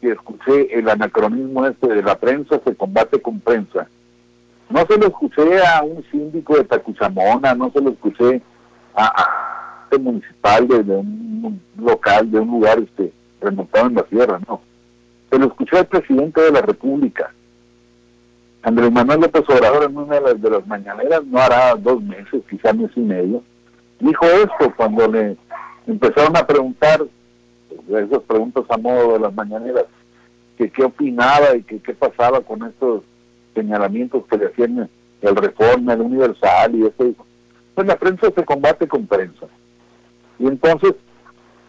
que 0.00 0.12
escuché 0.12 0.78
el 0.78 0.88
anacronismo 0.88 1.66
este 1.66 1.88
de 1.88 2.02
la 2.02 2.18
prensa 2.18 2.60
se 2.64 2.74
combate 2.74 3.20
con 3.20 3.40
prensa, 3.40 3.88
no 4.68 4.84
se 4.86 4.98
lo 4.98 5.06
escuché 5.06 5.64
a 5.64 5.82
un 5.82 6.04
síndico 6.10 6.56
de 6.56 6.64
Tacuchamona, 6.64 7.54
no 7.54 7.70
se 7.70 7.80
lo 7.80 7.90
escuché 7.90 8.42
a, 8.94 9.86
un 9.92 10.02
municipal 10.02 10.66
de, 10.66 10.76
un 10.96 11.60
local, 11.78 12.30
de 12.30 12.40
un 12.40 12.48
lugar 12.48 12.78
este 12.78 13.12
remontado 13.40 13.86
en 13.86 13.94
la 13.94 14.06
sierra, 14.08 14.40
no. 14.48 14.60
Lo 15.38 15.46
escuché 15.46 15.78
al 15.78 15.86
presidente 15.86 16.40
de 16.40 16.50
la 16.50 16.62
República. 16.62 17.32
Andrés 18.62 18.90
Manuel 18.90 19.20
López 19.20 19.44
Obrador 19.48 19.84
en 19.84 19.96
una 19.96 20.14
de 20.14 20.20
las, 20.22 20.42
de 20.42 20.50
las 20.50 20.66
mañaneras, 20.66 21.24
no 21.24 21.38
hará 21.38 21.74
dos 21.74 22.02
meses, 22.02 22.42
quizá 22.50 22.72
mes 22.72 22.90
y 22.96 23.00
medio, 23.00 23.42
dijo 24.00 24.24
esto 24.26 24.72
cuando 24.76 25.06
le 25.06 25.36
empezaron 25.86 26.36
a 26.36 26.46
preguntar 26.46 27.04
esas 27.88 28.22
preguntas 28.22 28.64
a 28.68 28.76
modo 28.76 29.12
de 29.12 29.20
las 29.20 29.34
mañaneras, 29.34 29.84
que 30.58 30.70
qué 30.70 30.84
opinaba 30.84 31.54
y 31.54 31.62
que 31.62 31.78
qué 31.80 31.94
pasaba 31.94 32.40
con 32.40 32.64
estos 32.64 33.02
señalamientos 33.54 34.24
que 34.26 34.38
le 34.38 34.46
hacían 34.46 34.88
el 35.22 35.36
Reforma, 35.36 35.92
el 35.92 36.00
Universal 36.00 36.74
y 36.74 36.86
eso. 36.86 37.14
Pues 37.74 37.86
la 37.86 37.96
prensa 37.96 38.30
se 38.34 38.44
combate 38.44 38.88
con 38.88 39.06
prensa. 39.06 39.46
Y 40.38 40.46
entonces 40.46 40.94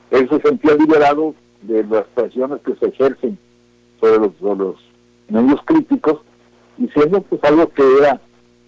él 0.10 0.28
se 0.30 0.40
sentía 0.40 0.74
liberado 0.74 1.36
de 1.62 1.84
las 1.84 2.06
presiones 2.16 2.60
que 2.62 2.76
se 2.76 2.88
ejercen 2.88 3.38
sobre 4.00 4.20
los, 4.20 4.32
los 4.42 4.76
medios 5.30 5.62
críticos, 5.66 6.22
diciendo 6.78 7.22
pues 7.22 7.44
algo 7.44 7.70
que 7.70 7.84
era 8.00 8.20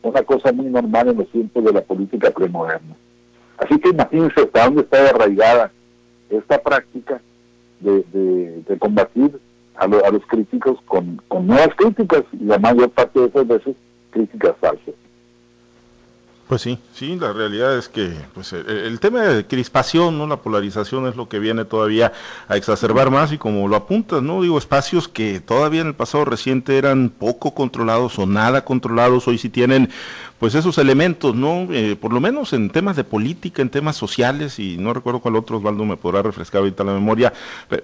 una 0.02 0.22
cosa 0.24 0.52
muy 0.52 0.68
normal 0.68 1.10
en 1.10 1.18
los 1.18 1.28
tiempos 1.30 1.64
de 1.64 1.74
la 1.74 1.82
política 1.82 2.32
premoderna. 2.32 2.96
Así 3.58 3.78
que 3.80 3.90
imagínense 3.90 4.42
hasta 4.42 4.66
dónde 4.66 4.82
está 4.82 5.10
arraigada 5.10 5.72
esta 6.30 6.62
práctica 6.62 7.22
de, 7.80 8.64
combatir 8.80 9.40
a, 9.76 9.84
a, 9.84 10.12
los 10.12 10.26
críticos 10.28 10.80
con, 10.86 11.22
con 11.28 11.48
nuevas 11.48 11.70
críticas 11.76 12.24
y 12.34 12.46
la 12.46 12.58
mayor 12.58 12.90
parte 12.92 13.20
de 13.20 13.26
esas 13.28 13.48
veces 13.48 13.76
críticas 14.12 14.56
falsas. 14.60 14.96
Pues 16.50 16.64
sí, 16.64 16.80
sí, 16.96 17.16
la 17.16 17.32
realidad 17.32 17.78
es 17.78 17.90
que 17.90 18.12
pues 18.34 18.54
el, 18.54 19.00
tema 19.00 19.22
de 19.22 19.46
crispación, 19.46 20.18
no 20.18 20.26
la 20.26 20.38
polarización 20.38 21.06
es 21.06 21.16
lo 21.16 21.30
que 21.30 21.38
viene 21.38 21.64
todavía 21.64 22.12
a 22.48 22.58
exacerbar 22.58 23.12
más 23.12 23.32
y 23.32 23.38
como 23.38 23.68
lo 23.68 23.76
apuntas, 23.76 24.24
no 24.24 24.42
digo 24.42 24.58
espacios 24.58 25.08
que 25.08 25.42
todavía 25.42 25.82
en 25.82 25.88
el 25.90 25.94
pasado 25.94 26.26
reciente 26.26 26.80
eran 26.80 27.12
poco 27.12 27.54
controlados 27.54 28.18
o 28.18 28.26
nada 28.26 28.66
controlados, 28.66 29.28
hoy 29.28 29.38
sí 29.38 29.50
tienen 29.50 29.92
pues 30.40 30.56
esos 30.56 30.78
elementos, 30.78 31.36
¿no? 31.36 31.68
Eh, 31.72 31.98
por 32.00 32.14
lo 32.14 32.22
menos 32.22 32.54
en 32.54 32.70
temas 32.70 32.96
de 32.96 33.04
política, 33.04 33.62
en 33.62 33.70
temas 33.70 33.98
sociales, 33.98 34.58
y 34.58 34.78
no 34.78 34.94
recuerdo 34.94 35.20
cuál 35.20 35.36
otro, 35.36 35.58
Osvaldo 35.58 35.84
me 35.84 35.98
podrá 35.98 36.22
refrescar 36.22 36.60
ahorita 36.60 36.84
la 36.86 36.94
memoria, 36.94 37.34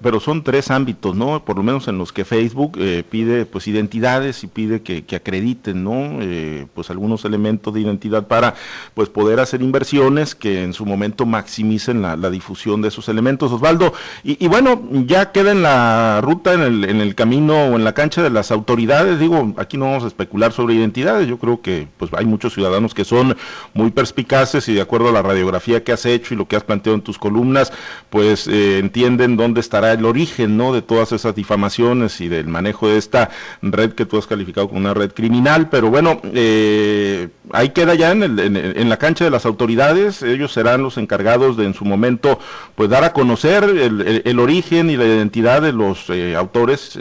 pero 0.02 0.22
son 0.22 0.44
tres 0.44 0.72
ámbitos, 0.72 1.16
¿no? 1.16 1.44
Por 1.44 1.58
lo 1.58 1.64
menos 1.64 1.88
en 1.90 1.98
los 1.98 2.14
que 2.14 2.24
Facebook 2.24 2.78
eh, 2.80 3.04
pide 3.08 3.46
pues 3.46 3.68
identidades 3.68 4.44
y 4.44 4.48
pide 4.48 4.82
que, 4.82 5.04
acrediten, 5.16 5.84
¿no? 5.84 6.22
Eh, 6.22 6.68
pues 6.74 6.90
algunos 6.90 7.26
elementos 7.26 7.74
de 7.74 7.82
identidad 7.82 8.28
para 8.28 8.56
pues 8.94 9.10
poder 9.10 9.40
hacer 9.40 9.62
inversiones 9.62 10.36
que 10.36 10.64
en 10.64 10.74
su 10.74 10.86
momento 10.86 11.26
maximicen 11.26 12.02
la, 12.02 12.16
difusión 12.30 12.82
de 12.82 12.88
esos 12.88 13.08
elementos, 13.08 13.52
Osvaldo. 13.52 13.94
Y, 14.24 14.48
bueno, 14.48 14.82
ya 15.06 15.32
queda 15.32 15.52
en 15.52 15.62
la 15.62 16.20
ruta, 16.22 16.54
en 16.54 16.62
el, 16.62 16.86
en 16.86 17.02
el 17.02 17.16
camino 17.16 17.66
o 17.66 17.76
en 17.76 17.84
la 17.84 17.94
cancha 17.94 18.24
de 18.24 18.30
las 18.30 18.52
autoridades, 18.52 19.20
digo, 19.20 19.54
aquí 19.58 19.78
no 19.78 19.86
vamos 19.86 20.04
a 20.04 20.08
especular 20.08 20.52
sobre 20.52 20.74
identidades, 20.74 21.28
yo 21.28 21.38
creo 21.38 21.62
que 21.62 21.88
pues 21.98 22.12
hay 22.14 22.26
muchos 22.26 22.45
ciudadanos 22.54 22.94
que 22.94 23.06
son 23.06 23.36
muy 23.74 23.92
perspicaces 23.92 24.68
y 24.70 24.74
de 24.74 24.82
acuerdo 24.82 25.10
a 25.10 25.12
la 25.12 25.22
radiografía 25.22 25.84
que 25.84 25.92
has 25.92 26.06
hecho 26.06 26.34
y 26.34 26.38
lo 26.38 26.48
que 26.48 26.56
has 26.56 26.64
planteado 26.64 26.96
en 26.96 27.02
tus 27.02 27.18
columnas, 27.18 27.72
pues 28.10 28.48
eh, 28.48 28.80
entienden 28.80 29.38
dónde 29.38 29.60
estará 29.60 29.94
el 29.94 30.06
origen, 30.06 30.58
¿no? 30.58 30.74
De 30.74 30.82
todas 30.82 31.12
esas 31.12 31.36
difamaciones 31.36 32.22
y 32.22 32.28
del 32.28 32.48
manejo 32.48 32.88
de 32.88 32.98
esta 32.98 33.30
red 33.62 33.94
que 33.94 34.06
tú 34.06 34.18
has 34.18 34.28
calificado 34.28 34.68
como 34.68 34.80
una 34.80 34.94
red 34.94 35.12
criminal, 35.14 35.70
pero 35.70 35.90
bueno, 35.90 36.22
eh, 36.34 37.30
ahí 37.52 37.70
queda 37.70 37.96
ya 37.96 38.12
en, 38.12 38.24
en, 38.24 38.90
la 38.90 38.98
cancha 38.98 39.26
de 39.26 39.32
las 39.32 39.46
autoridades, 39.46 40.22
ellos 40.22 40.54
serán 40.54 40.84
los 40.84 40.98
encargados 40.98 41.58
de 41.58 41.66
en 41.66 41.74
su 41.74 41.86
momento, 41.86 42.40
pues 42.76 42.90
dar 42.90 43.04
a 43.04 43.14
conocer 43.14 43.64
el, 43.64 44.40
origen 44.40 44.90
y 44.90 44.98
la 44.98 45.06
identidad 45.06 45.62
de 45.62 45.72
los 45.72 46.10
eh, 46.10 46.36
autores, 46.36 47.00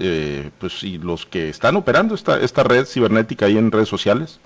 pues 0.58 0.82
y 0.82 0.98
los 0.98 1.26
que 1.26 1.48
están 1.48 1.76
operando 1.76 2.14
esta, 2.14 2.40
esta 2.40 2.62
red 2.62 2.86
cibernética 2.86 3.46
ahí 3.46 3.58
en 3.58 3.70
redes 3.70 3.88
sociales. 3.88 4.40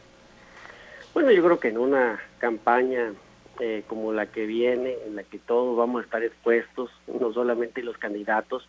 Bueno, 1.18 1.33
yo 1.33 1.42
creo 1.42 1.59
que 1.59 1.66
en 1.66 1.78
una 1.78 2.20
campaña 2.38 3.12
eh, 3.59 3.83
como 3.88 4.12
la 4.12 4.26
que 4.26 4.46
viene, 4.46 4.98
en 5.04 5.16
la 5.16 5.24
que 5.24 5.40
todos 5.40 5.76
vamos 5.76 6.00
a 6.00 6.04
estar 6.04 6.22
expuestos, 6.22 6.92
no 7.09 7.33
solamente 7.33 7.83
los 7.83 7.98
candidatos, 7.98 8.68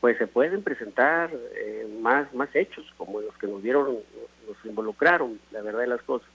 pues 0.00 0.16
se 0.18 0.28
pueden 0.28 0.62
presentar 0.62 1.32
eh, 1.32 1.88
más, 2.00 2.32
más 2.32 2.54
hechos, 2.54 2.86
como 2.96 3.20
los 3.20 3.36
que 3.38 3.48
nos 3.48 3.60
dieron, 3.60 3.98
nos 4.46 4.64
involucraron, 4.64 5.40
la 5.50 5.62
verdad 5.62 5.80
de 5.80 5.88
las 5.88 6.02
cosas. 6.02 6.28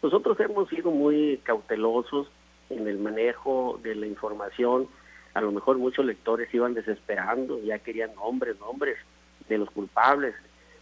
Nosotros 0.00 0.38
hemos 0.38 0.68
sido 0.68 0.92
muy 0.92 1.40
cautelosos 1.42 2.30
en 2.70 2.86
el 2.86 2.98
manejo 2.98 3.80
de 3.82 3.96
la 3.96 4.06
información, 4.06 4.86
a 5.34 5.40
lo 5.40 5.50
mejor 5.50 5.78
muchos 5.78 6.04
lectores 6.04 6.54
iban 6.54 6.74
desesperando, 6.74 7.60
ya 7.64 7.80
querían 7.80 8.14
nombres, 8.14 8.60
nombres 8.60 8.96
de 9.48 9.58
los 9.58 9.72
culpables, 9.72 10.36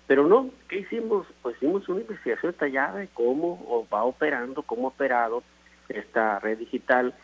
pero 0.07 0.27
no, 0.27 0.51
¿qué 0.69 0.81
hicimos? 0.81 1.27
Pues 1.43 1.57
hicimos 1.57 1.89
una 1.89 2.01
investigación 2.01 2.53
detallada 2.53 2.99
de 2.99 3.09
cómo 3.09 3.87
va 3.93 4.05
operando, 4.05 4.63
cómo 4.63 4.89
ha 4.89 4.91
operado 4.91 5.43
esta 5.89 6.39
red 6.39 6.59
digital. 6.59 7.15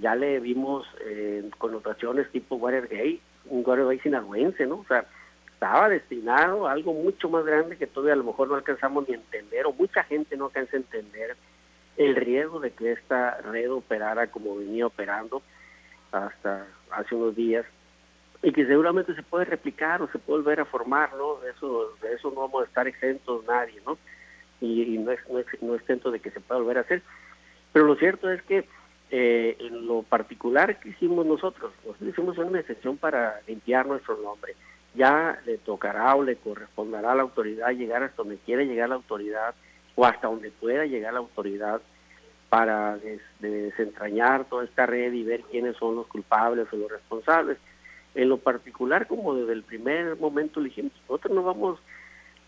ya 0.00 0.14
le 0.14 0.40
vimos 0.40 0.86
eh, 1.04 1.48
connotaciones 1.58 2.30
tipo 2.30 2.56
Watergate, 2.56 3.20
un 3.46 3.62
Watergate 3.66 4.02
sinaloense, 4.02 4.66
¿no? 4.66 4.76
O 4.76 4.84
sea, 4.86 5.04
estaba 5.52 5.88
destinado 5.88 6.68
a 6.68 6.72
algo 6.72 6.92
mucho 6.92 7.28
más 7.28 7.44
grande 7.44 7.76
que 7.76 7.86
todavía 7.86 8.14
a 8.14 8.16
lo 8.16 8.24
mejor 8.24 8.48
no 8.48 8.54
alcanzamos 8.54 9.08
ni 9.08 9.14
entender, 9.14 9.66
o 9.66 9.72
mucha 9.72 10.04
gente 10.04 10.36
no 10.36 10.46
alcanza 10.46 10.76
a 10.76 10.80
entender 10.80 11.36
el 11.96 12.14
riesgo 12.14 12.60
de 12.60 12.70
que 12.70 12.92
esta 12.92 13.38
red 13.40 13.70
operara 13.72 14.28
como 14.28 14.56
venía 14.56 14.86
operando 14.86 15.42
hasta 16.12 16.66
hace 16.92 17.14
unos 17.14 17.34
días 17.34 17.66
y 18.42 18.52
que 18.52 18.66
seguramente 18.66 19.14
se 19.14 19.22
puede 19.22 19.44
replicar 19.44 20.00
o 20.00 20.08
se 20.08 20.18
puede 20.18 20.42
volver 20.42 20.60
a 20.60 20.64
formar, 20.64 21.14
¿no? 21.16 21.42
Eso, 21.44 21.94
de 22.00 22.14
eso 22.14 22.30
no 22.30 22.42
vamos 22.42 22.62
a 22.62 22.66
estar 22.66 22.86
exentos 22.86 23.44
nadie, 23.46 23.80
¿no? 23.84 23.98
Y, 24.60 24.98
no, 24.98 25.12
es, 25.12 25.20
no, 25.28 25.38
es, 25.38 25.46
no 25.60 25.74
es 25.74 25.86
de 25.86 26.20
que 26.20 26.30
se 26.30 26.40
pueda 26.40 26.60
volver 26.60 26.78
a 26.78 26.82
hacer. 26.82 27.02
Pero 27.72 27.86
lo 27.86 27.96
cierto 27.96 28.30
es 28.30 28.42
que 28.42 28.64
eh, 29.10 29.56
en 29.58 29.86
lo 29.86 30.02
particular 30.02 30.78
que 30.78 30.90
hicimos 30.90 31.26
nosotros, 31.26 31.72
nosotros 31.84 32.10
hicimos 32.10 32.38
una 32.38 32.60
excepción 32.60 32.96
para 32.96 33.40
limpiar 33.46 33.86
nuestro 33.86 34.16
nombre. 34.18 34.54
Ya 34.94 35.40
le 35.44 35.58
tocará 35.58 36.14
o 36.14 36.22
le 36.22 36.36
corresponderá 36.36 37.12
a 37.12 37.14
la 37.14 37.22
autoridad 37.22 37.70
llegar 37.70 38.02
hasta 38.02 38.22
donde 38.22 38.38
quiere 38.38 38.66
llegar 38.66 38.88
la 38.88 38.96
autoridad 38.96 39.54
o 39.96 40.04
hasta 40.04 40.28
donde 40.28 40.50
pueda 40.50 40.86
llegar 40.86 41.12
la 41.12 41.20
autoridad 41.20 41.80
para 42.48 42.98
desentrañar 43.40 44.44
toda 44.46 44.64
esta 44.64 44.86
red 44.86 45.12
y 45.12 45.22
ver 45.22 45.42
quiénes 45.42 45.76
son 45.76 45.96
los 45.96 46.06
culpables 46.06 46.66
o 46.72 46.76
los 46.76 46.90
responsables 46.90 47.58
en 48.18 48.28
lo 48.28 48.38
particular, 48.38 49.06
como 49.06 49.36
desde 49.36 49.52
el 49.52 49.62
primer 49.62 50.16
momento 50.16 50.58
le 50.58 50.70
dijimos, 50.70 50.92
nosotros 51.02 51.32
no 51.32 51.44
vamos 51.44 51.78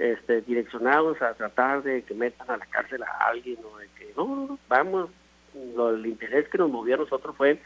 este, 0.00 0.40
direccionados 0.40 1.22
a 1.22 1.34
tratar 1.34 1.84
de 1.84 2.02
que 2.02 2.12
metan 2.12 2.50
a 2.50 2.56
la 2.56 2.66
cárcel 2.66 3.04
a 3.04 3.28
alguien 3.28 3.58
o 3.64 3.78
de 3.78 3.86
que 3.96 4.12
no, 4.16 4.58
vamos, 4.68 5.10
el 5.54 6.06
interés 6.06 6.48
que 6.48 6.58
nos 6.58 6.70
movió 6.70 6.96
a 6.96 6.98
nosotros 6.98 7.36
fue 7.36 7.60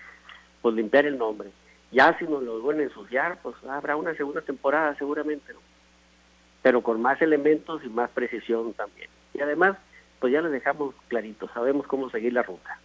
pues 0.61 0.75
limpiar 0.75 1.07
el 1.07 1.17
nombre. 1.17 1.49
Ya 1.93 2.15
si 2.19 2.27
nos 2.27 2.43
lo 2.43 2.61
vuelven 2.61 2.83
a 2.85 2.89
ensuciar, 2.91 3.39
pues 3.43 3.55
habrá 3.71 3.97
una 3.97 4.15
segunda 4.15 4.43
temporada 4.43 4.95
seguramente. 4.97 5.55
Pero 6.61 6.83
con 6.83 7.01
más 7.01 7.23
elementos 7.23 7.83
y 7.85 7.89
más 7.89 8.11
precisión 8.11 8.75
también. 8.75 9.09
Y 9.33 9.41
además, 9.41 9.79
pues 10.19 10.31
ya 10.33 10.43
les 10.43 10.53
dejamos 10.53 10.95
clarito, 11.09 11.49
sabemos 11.55 11.87
cómo 11.87 12.11
seguir 12.11 12.35
la 12.35 12.43
ruta. 12.43 12.79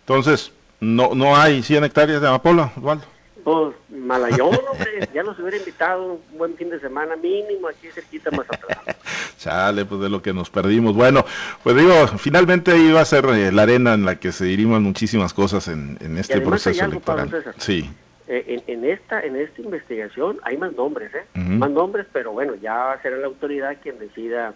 Entonces, 0.00 0.52
no 0.80 1.14
no 1.14 1.36
hay 1.36 1.62
100 1.62 1.84
hectáreas 1.84 2.20
de 2.20 2.28
amapola, 2.28 2.72
Osvaldo. 2.76 3.15
Pues 3.46 3.76
Malayón, 3.90 4.58
hombre, 4.68 5.08
ya 5.14 5.22
nos 5.22 5.38
hubiera 5.38 5.56
invitado 5.56 6.14
un 6.14 6.36
buen 6.36 6.56
fin 6.56 6.68
de 6.68 6.80
semana 6.80 7.14
mínimo 7.14 7.68
aquí 7.68 7.86
cerquita 7.92 8.32
más 8.32 8.44
atrás. 8.50 8.96
Chale, 9.38 9.84
pues 9.84 10.00
de 10.00 10.08
lo 10.08 10.20
que 10.20 10.32
nos 10.32 10.50
perdimos. 10.50 10.96
Bueno, 10.96 11.24
pues 11.62 11.76
digo, 11.76 12.08
finalmente 12.18 12.76
iba 12.76 13.00
a 13.00 13.04
ser 13.04 13.24
eh, 13.26 13.52
la 13.52 13.62
arena 13.62 13.94
en 13.94 14.04
la 14.04 14.16
que 14.16 14.32
se 14.32 14.46
diriman 14.46 14.82
muchísimas 14.82 15.32
cosas 15.32 15.68
en, 15.68 15.96
en 16.00 16.18
este 16.18 16.40
proceso 16.40 16.86
electoral. 16.86 17.30
Sí. 17.58 17.88
Eh, 18.26 18.62
en, 18.66 18.78
en, 18.78 18.90
esta 18.90 19.20
en 19.20 19.36
esta 19.36 19.62
investigación 19.62 20.40
hay 20.42 20.56
más 20.56 20.72
nombres, 20.72 21.14
¿eh? 21.14 21.24
Más 21.34 21.70
nombres, 21.70 22.04
pero 22.12 22.32
bueno, 22.32 22.56
ya 22.56 22.98
será 23.00 23.16
la 23.16 23.28
autoridad 23.28 23.76
quien 23.80 24.00
decida 24.00 24.54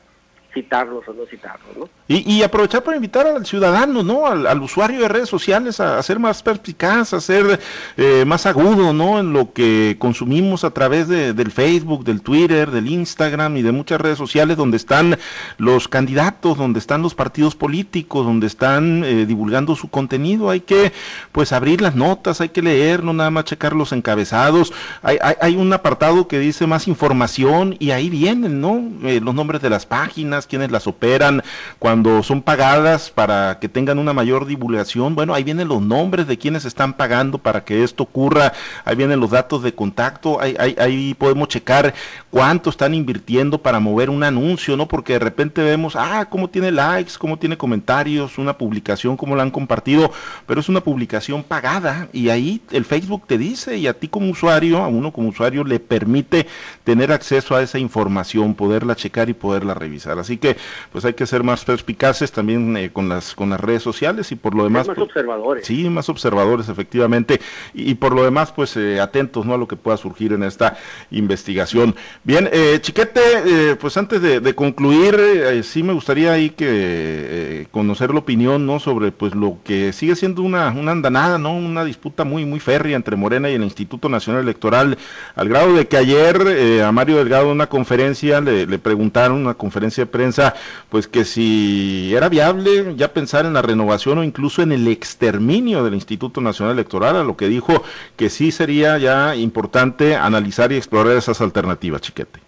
citarlos 0.53 1.07
o 1.07 1.13
no 1.13 1.27
citarlos, 1.27 1.77
¿no? 1.77 1.89
Y, 2.13 2.43
aprovechar 2.43 2.83
para 2.83 2.97
invitar 2.97 3.25
al 3.25 3.47
ciudadano, 3.47 4.03
¿no? 4.03 4.27
Al, 4.27 4.61
usuario 4.61 5.01
de 5.01 5.07
redes 5.07 5.29
sociales 5.29 5.79
a, 5.79 6.03
ser 6.03 6.19
más 6.19 6.43
perspicaz, 6.43 7.15
a 7.15 7.21
ser 7.21 7.61
eh, 7.97 8.25
más 8.27 8.47
agudo, 8.47 8.93
¿no? 8.93 9.21
En 9.21 9.33
lo 9.33 9.53
que 9.53 9.95
consumimos 9.97 10.65
a 10.65 10.73
través 10.73 11.07
de, 11.07 11.35
del 11.35 11.53
Facebook, 11.53 12.03
del 12.03 12.21
Twitter, 12.21 12.73
del 12.73 12.89
Instagram 12.89 13.59
y 13.59 13.63
de 13.63 13.71
muchas 13.71 14.01
redes 14.01 14.19
sociales 14.19 14.57
donde 14.57 14.77
están 14.77 15.21
los 15.57 15.87
candidatos, 15.87 16.59
donde 16.59 16.81
están 16.81 17.01
los 17.01 17.15
partidos 17.15 17.55
políticos, 17.55 18.27
donde 18.27 18.49
están 18.49 19.05
eh, 19.05 19.25
divulgando 19.25 19.77
su 19.77 19.89
contenido. 19.89 20.51
Hay 20.51 20.63
que, 20.63 20.93
pues, 21.31 21.53
abrir 21.53 21.81
las 21.81 21.95
notas, 21.95 22.41
hay 22.41 22.49
que 22.49 22.61
leer, 22.61 23.05
no 23.05 23.13
nada 23.13 23.31
más 23.31 23.45
checar 23.45 23.73
los 23.73 23.93
encabezados. 23.93 24.73
Hay, 25.05 25.19
hay, 25.41 25.55
un 25.55 25.73
apartado 25.73 26.27
que 26.27 26.41
dice 26.41 26.67
más 26.67 26.89
información 26.89 27.77
y 27.79 27.93
ahí 27.93 28.11
vienen, 28.11 28.61
¿no? 28.61 28.83
Eh, 29.05 29.21
los 29.23 29.33
nombres 29.33 29.63
de 29.63 29.71
las 29.71 29.87
páginas, 29.87 30.49
quienes 30.49 30.73
las 30.73 30.89
operan, 30.89 31.45
cuando 31.79 32.00
cuando 32.03 32.23
son 32.23 32.41
pagadas 32.41 33.11
para 33.11 33.59
que 33.59 33.69
tengan 33.69 33.99
una 33.99 34.15
mayor 34.15 34.47
divulgación, 34.47 35.15
bueno, 35.15 35.35
ahí 35.35 35.45
vienen 35.45 35.69
los 35.69 35.83
nombres 35.83 36.27
de 36.27 36.39
quienes 36.39 36.65
están 36.65 36.95
pagando 36.95 37.37
para 37.37 37.63
que 37.63 37.85
esto 37.85 38.05
ocurra, 38.05 38.55
ahí 38.87 38.97
vienen 38.97 39.21
los 39.21 39.33
datos 39.33 39.63
de 39.63 39.75
contacto, 39.75 40.41
ahí, 40.41 40.57
ahí, 40.79 41.13
podemos 41.13 41.49
checar 41.49 41.93
cuánto 42.31 42.71
están 42.71 42.95
invirtiendo 42.95 43.59
para 43.59 43.81
mover 43.81 44.09
un 44.09 44.25
anuncio, 44.25 44.79
¿no? 44.79 44.89
Porque 44.89 45.13
de 45.13 45.19
repente 45.19 45.63
vemos, 45.63 45.95
ah, 45.95 46.27
cómo 46.31 46.49
tiene 46.49 46.73
likes, 46.73 47.19
cómo 47.19 47.39
tiene 47.39 47.59
comentarios, 47.59 48.39
una 48.39 48.57
publicación, 48.57 49.19
cómo 49.19 49.37
la 49.37 49.43
han 49.43 49.51
compartido, 49.51 50.11
pero 50.47 50.61
es 50.61 50.71
una 50.71 50.81
publicación 50.81 51.43
pagada 51.43 52.09
y 52.15 52.31
ahí 52.31 52.63
el 52.71 52.87
Facebook 52.87 53.25
te 53.27 53.37
dice 53.37 53.77
y 53.77 53.87
a 53.87 53.93
ti 53.93 54.09
como 54.09 54.31
usuario, 54.31 54.79
a 54.79 54.89
uno 54.89 55.13
como 55.13 55.29
usuario 55.29 55.65
le 55.65 55.81
permite 55.81 56.47
tener 56.83 57.13
acceso 57.13 57.55
a 57.55 57.63
esa 57.63 57.79
información, 57.79 58.55
poderla 58.55 58.97
checar 58.97 59.29
y 59.29 59.35
poderla 59.35 59.75
revisar. 59.75 60.19
Así 60.19 60.39
que 60.39 60.57
pues 60.93 61.05
hay 61.05 61.13
que 61.13 61.27
ser 61.27 61.43
más 61.43 61.63
perspicaces 61.91 62.31
también 62.33 62.77
eh, 62.77 62.91
con 62.93 63.09
las 63.09 63.35
con 63.35 63.51
las 63.51 63.61
redes 63.61 63.83
sociales 63.83 64.31
y 64.33 64.37
por 64.37 64.55
lo 64.55 64.65
demás 64.65 64.87
más 64.87 64.97
pues, 64.97 65.09
observadores. 65.09 65.67
sí 65.67 65.89
más 65.89 66.09
observadores 66.09 66.69
efectivamente 66.69 67.41
y, 67.75 67.95
por 67.95 68.15
lo 68.15 68.25
demás 68.25 68.53
pues 68.53 68.77
eh, 68.77 69.01
atentos 69.01 69.45
no 69.45 69.55
a 69.55 69.59
lo 69.59 69.67
que 69.67 69.77
pueda 69.77 69.97
surgir 69.97 70.33
en 70.33 70.43
esta 70.43 70.77
investigación. 71.11 71.95
Bien 72.23 72.49
eh, 72.53 72.79
chiquete 72.81 73.77
pues 73.81 73.97
antes 73.97 74.23
de, 74.23 74.55
concluir 74.55 75.63
sí 75.63 75.83
me 75.83 75.93
gustaría 75.93 76.33
ahí 76.33 76.51
que 76.51 77.67
conocer 77.71 78.13
la 78.13 78.21
opinión 78.21 78.67
no 78.67 78.79
sobre 78.79 79.13
pues 79.13 79.35
lo 79.35 79.59
que 79.65 79.93
sigue 79.93 80.17
siendo 80.17 80.43
una 80.43 80.69
una 80.71 80.93
andanada 80.93 81.39
no 81.39 81.57
una 81.57 81.85
disputa 81.85 82.25
muy 82.25 82.45
muy 82.45 82.61
férrea 82.61 82.97
entre 82.97 83.17
Morena 83.17 83.49
y 83.51 83.55
el 83.55 83.63
Instituto 83.63 84.09
Nacional 84.09 84.43
Electoral 84.43 84.99
al 85.35 85.49
grado 85.49 85.75
de 85.75 85.87
que 85.87 85.97
ayer 85.97 86.83
a 86.83 86.93
Mario 86.93 87.17
Delgado 87.17 87.47
en 87.47 87.53
una 87.53 87.69
conferencia 87.69 88.41
le, 88.41 88.67
le 88.67 88.79
preguntaron 88.79 89.39
una 89.39 89.55
conferencia 89.55 90.05
de 90.05 90.11
prensa 90.11 90.55
pues 90.89 91.07
que 91.07 91.25
si 91.25 91.80
era 92.15 92.29
viable 92.29 92.95
ya 92.97 93.13
pensar 93.13 93.47
en 93.47 93.55
la 93.55 93.63
renovación 93.63 94.19
o 94.19 94.25
incluso 94.25 94.63
en 94.63 94.73
el 94.73 94.89
exterminio 94.89 95.85
del 95.85 95.95
Instituto 95.95 96.41
Nacional 96.41 96.75
Electoral, 96.75 97.17
a 97.17 97.25
lo 97.25 97.37
que 97.37 97.49
dijo 97.49 97.83
que 98.17 98.31
sí 98.31 98.51
sería 98.51 98.99
ya 98.99 99.35
importante 99.37 100.17
analizar 100.17 100.73
y 100.73 100.77
explorar 100.77 101.17
esas 101.17 101.41
alternativas, 101.41 102.01
Chiquete. 102.01 102.41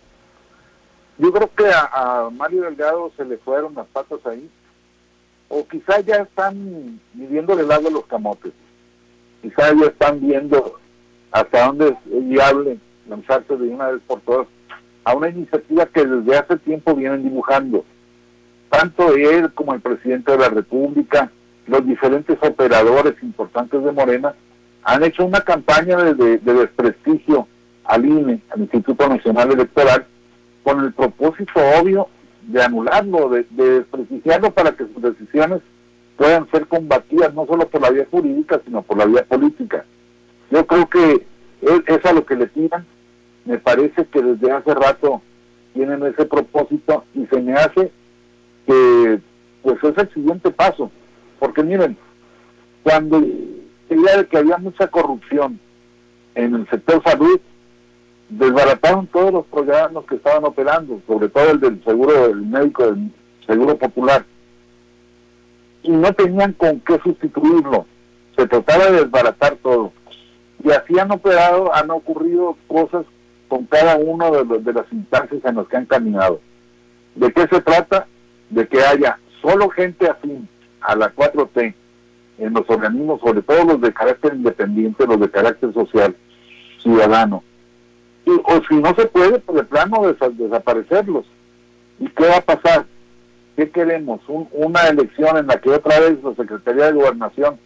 Yo 1.19 1.33
creo 1.33 1.51
que 1.55 1.67
a, 1.73 2.29
Mario 2.33 2.63
Delgado 2.63 3.13
se 3.17 3.25
le 3.25 3.39
fueron 3.39 3.75
las 3.75 3.87
patas 3.87 4.21
ahí, 4.27 4.49
o 5.49 5.67
quizá 5.69 6.01
ya 6.01 6.17
están 6.17 7.01
midiendo 7.15 7.59
el 7.59 7.69
lado 7.69 7.83
de 7.83 7.91
los 7.91 8.07
camotes, 8.07 8.53
quizá 9.43 9.73
ya 9.75 9.87
están 9.87 10.21
viendo 10.21 10.81
hasta 11.31 11.67
dónde 11.67 11.89
es 11.89 12.29
viable 12.29 12.79
lanzarse 13.09 13.57
de 13.57 13.69
una 13.69 13.89
vez 13.89 14.03
por 14.07 14.21
todas 14.21 14.47
a 15.05 15.15
una 15.15 15.29
iniciativa 15.29 15.87
que 15.87 16.05
desde 16.05 16.39
hace 16.39 16.57
tiempo 16.59 16.95
vienen 16.95 17.25
dibujando 17.25 17.85
tanto 18.73 19.15
él 19.15 19.53
como 19.53 19.75
el 19.75 19.83
presidente 19.83 20.33
de 20.33 20.39
la 20.39 20.49
República, 20.49 21.31
los 21.67 21.87
diferentes 21.87 22.39
operadores 22.41 23.23
importantes 23.23 23.85
de 23.85 23.93
Morena, 23.93 24.35
han 24.83 25.05
hecho 25.05 25.27
una 25.27 25.43
campaña 25.43 25.99
de, 25.99 26.39
desprestigio 26.39 27.47
al 27.85 28.07
INE, 28.07 28.41
al 28.49 28.63
Instituto 28.63 29.07
Nacional 29.07 29.53
Electoral, 29.53 30.07
con 30.63 30.83
el 30.83 30.93
propósito 30.95 31.61
obvio 31.79 32.09
de 32.47 32.63
anularlo, 32.63 33.29
de, 33.29 33.47
desprestigiarlo 33.51 34.51
para 34.53 34.73
que 34.73 34.87
sus 34.87 35.03
decisiones 35.03 35.61
puedan 36.17 36.51
ser 36.51 36.67
combatidas 36.67 37.35
no 37.35 37.45
solo 37.45 37.69
por 37.69 37.83
la 37.83 37.91
vía 37.91 38.07
jurídica, 38.11 38.59
sino 38.65 38.81
por 38.81 38.97
la 38.97 39.05
vía 39.05 39.25
política. 39.25 39.85
Yo 40.51 40.67
creo 40.67 40.89
que 40.89 41.27
es 41.61 42.05
a 42.07 42.13
lo 42.15 42.25
que 42.25 42.37
le 42.37 42.47
tiran. 42.47 42.87
Me 43.45 43.59
parece 43.59 44.07
que 44.07 44.23
desde 44.23 44.51
hace 44.51 44.73
rato 44.73 45.21
tienen 45.75 46.03
ese 46.07 46.25
propósito 46.25 47.05
y 47.15 47.27
se 47.27 47.39
me 47.39 47.53
hace 47.53 47.93
que 48.67 49.21
pues 49.63 49.83
es 49.83 49.99
el 49.99 50.13
siguiente 50.13 50.51
paso. 50.51 50.91
Porque 51.39 51.63
miren, 51.63 51.97
cuando 52.83 53.19
idea 53.89 54.19
de 54.19 54.27
que 54.27 54.39
había 54.39 54.59
mucha 54.59 54.87
corrupción 54.89 55.59
en 56.35 56.55
el 56.55 56.69
sector 56.69 57.03
salud, 57.05 57.41
desbarataron 58.29 59.07
todos 59.09 59.33
los 59.33 59.47
programas 59.47 60.05
que 60.05 60.17
estaban 60.17 60.45
operando, 60.45 61.01
sobre 61.07 61.29
todo 61.29 61.51
el 61.51 61.61
del 61.61 61.85
seguro 61.85 62.29
del 62.29 62.43
médico 62.43 62.87
del 62.87 63.11
seguro 63.47 63.77
popular. 63.77 64.25
Y 65.83 65.91
no 65.91 66.13
tenían 66.13 66.53
con 66.53 66.81
qué 66.81 66.99
sustituirlo. 67.03 67.87
Se 68.37 68.47
trataba 68.47 68.87
de 68.87 69.05
desbaratar 69.05 69.57
todo. 69.57 69.93
Y 70.65 70.71
así 70.71 70.99
han 70.99 71.11
operado, 71.11 71.75
han 71.75 71.91
ocurrido 71.91 72.57
cosas 72.69 73.05
con 73.49 73.67
cada 73.67 73.97
uno 73.97 74.31
de, 74.31 74.59
de 74.61 74.73
las 74.73 74.91
instancias 74.93 75.45
en 75.45 75.57
las 75.57 75.67
que 75.69 75.77
han 75.77 75.87
caminado. 75.87 76.41
¿De 77.15 77.31
qué 77.33 77.47
se 77.49 77.61
trata? 77.61 78.07
De 78.53 78.69
que 78.69 78.81
haya 78.83 79.19
solo 79.41 79.69
gente 79.71 80.09
afín 80.09 80.49
a 80.81 80.95
la 80.95 81.15
4T 81.15 81.75
en 82.39 82.53
los 82.53 82.69
organismos, 82.69 83.21
sobre 83.21 83.43
todo 83.43 83.65
los 83.65 83.81
de 83.81 83.93
carácter 83.93 84.35
independiente, 84.35 85.07
los 85.07 85.21
de 85.21 85.31
carácter 85.31 85.73
social, 85.73 86.15
ciudadano. 86.79 87.43
Y, 88.27 88.31
o 88.31 88.63
si 88.69 88.77
no 88.77 88.95
se 88.95 89.07
puede, 89.07 89.39
pues 89.39 89.57
de 89.57 89.65
plano 89.65 90.15
desaparecerlos. 90.37 91.25
¿Y 91.99 92.09
qué 92.09 92.27
va 92.27 92.37
a 92.37 92.43
pasar? 92.43 92.85
¿Qué 93.57 93.71
queremos? 93.71 94.21
¿Una 94.29 94.89
elección 94.89 95.37
en 95.37 95.47
la 95.47 95.61
que 95.61 95.71
otra 95.71 96.01
vez 96.01 96.23
la 96.23 96.35
Secretaría 96.35 96.87
de 96.87 96.93
Gobernación 96.93 97.59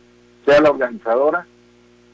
sea 0.45 0.61
la 0.61 0.71
organizadora? 0.71 1.47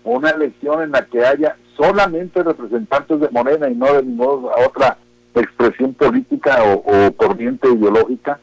¿O 0.04 0.12
una 0.12 0.30
elección 0.30 0.82
en 0.82 0.92
la 0.92 1.04
que 1.06 1.24
haya 1.24 1.56
solamente 1.76 2.42
representantes 2.42 3.20
de 3.20 3.28
Morena 3.30 3.68
y 3.68 3.74
no 3.74 3.92
de 3.92 4.02
ninguna 4.02 4.48
otra 4.66 4.96
expresión 5.34 5.94
política 5.94 6.62
o 6.64 7.12
corriente 7.16 7.68
ideológica? 7.68 8.40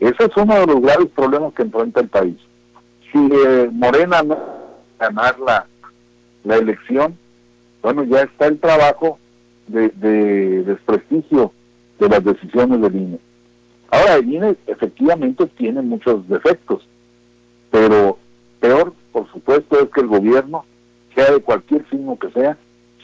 Ese 0.00 0.24
es 0.24 0.36
uno 0.36 0.54
de 0.54 0.66
los 0.66 0.80
graves 0.80 1.08
problemas 1.14 1.52
que 1.52 1.62
enfrenta 1.62 2.00
el 2.00 2.08
país. 2.08 2.36
Si 3.12 3.18
eh, 3.18 3.68
Morena 3.70 4.22
no 4.22 4.38
ganar 4.98 5.38
la, 5.38 5.66
la 6.44 6.56
elección, 6.56 7.18
bueno, 7.82 8.04
ya 8.04 8.22
está 8.22 8.46
el 8.46 8.58
trabajo 8.58 9.18
de, 9.66 10.62
desprestigio 10.64 11.52
de 11.98 12.08
las 12.08 12.24
decisiones 12.24 12.80
del 12.80 12.96
INE. 12.96 13.18
Ahora, 13.90 14.16
el 14.16 14.32
INE 14.32 14.56
efectivamente 14.66 15.46
tiene 15.46 15.82
muchos 15.82 16.26
defectos, 16.28 16.86
pero 17.70 18.18
peor, 18.60 18.94
por 19.12 19.30
supuesto, 19.30 19.80
es 19.80 19.90
que 19.90 20.00
el 20.00 20.06
gobierno, 20.06 20.64
sea 21.14 21.32
de 21.32 21.40
cualquier 21.40 21.88
signo 21.90 22.18
que 22.18 22.30
sea, 22.30 22.56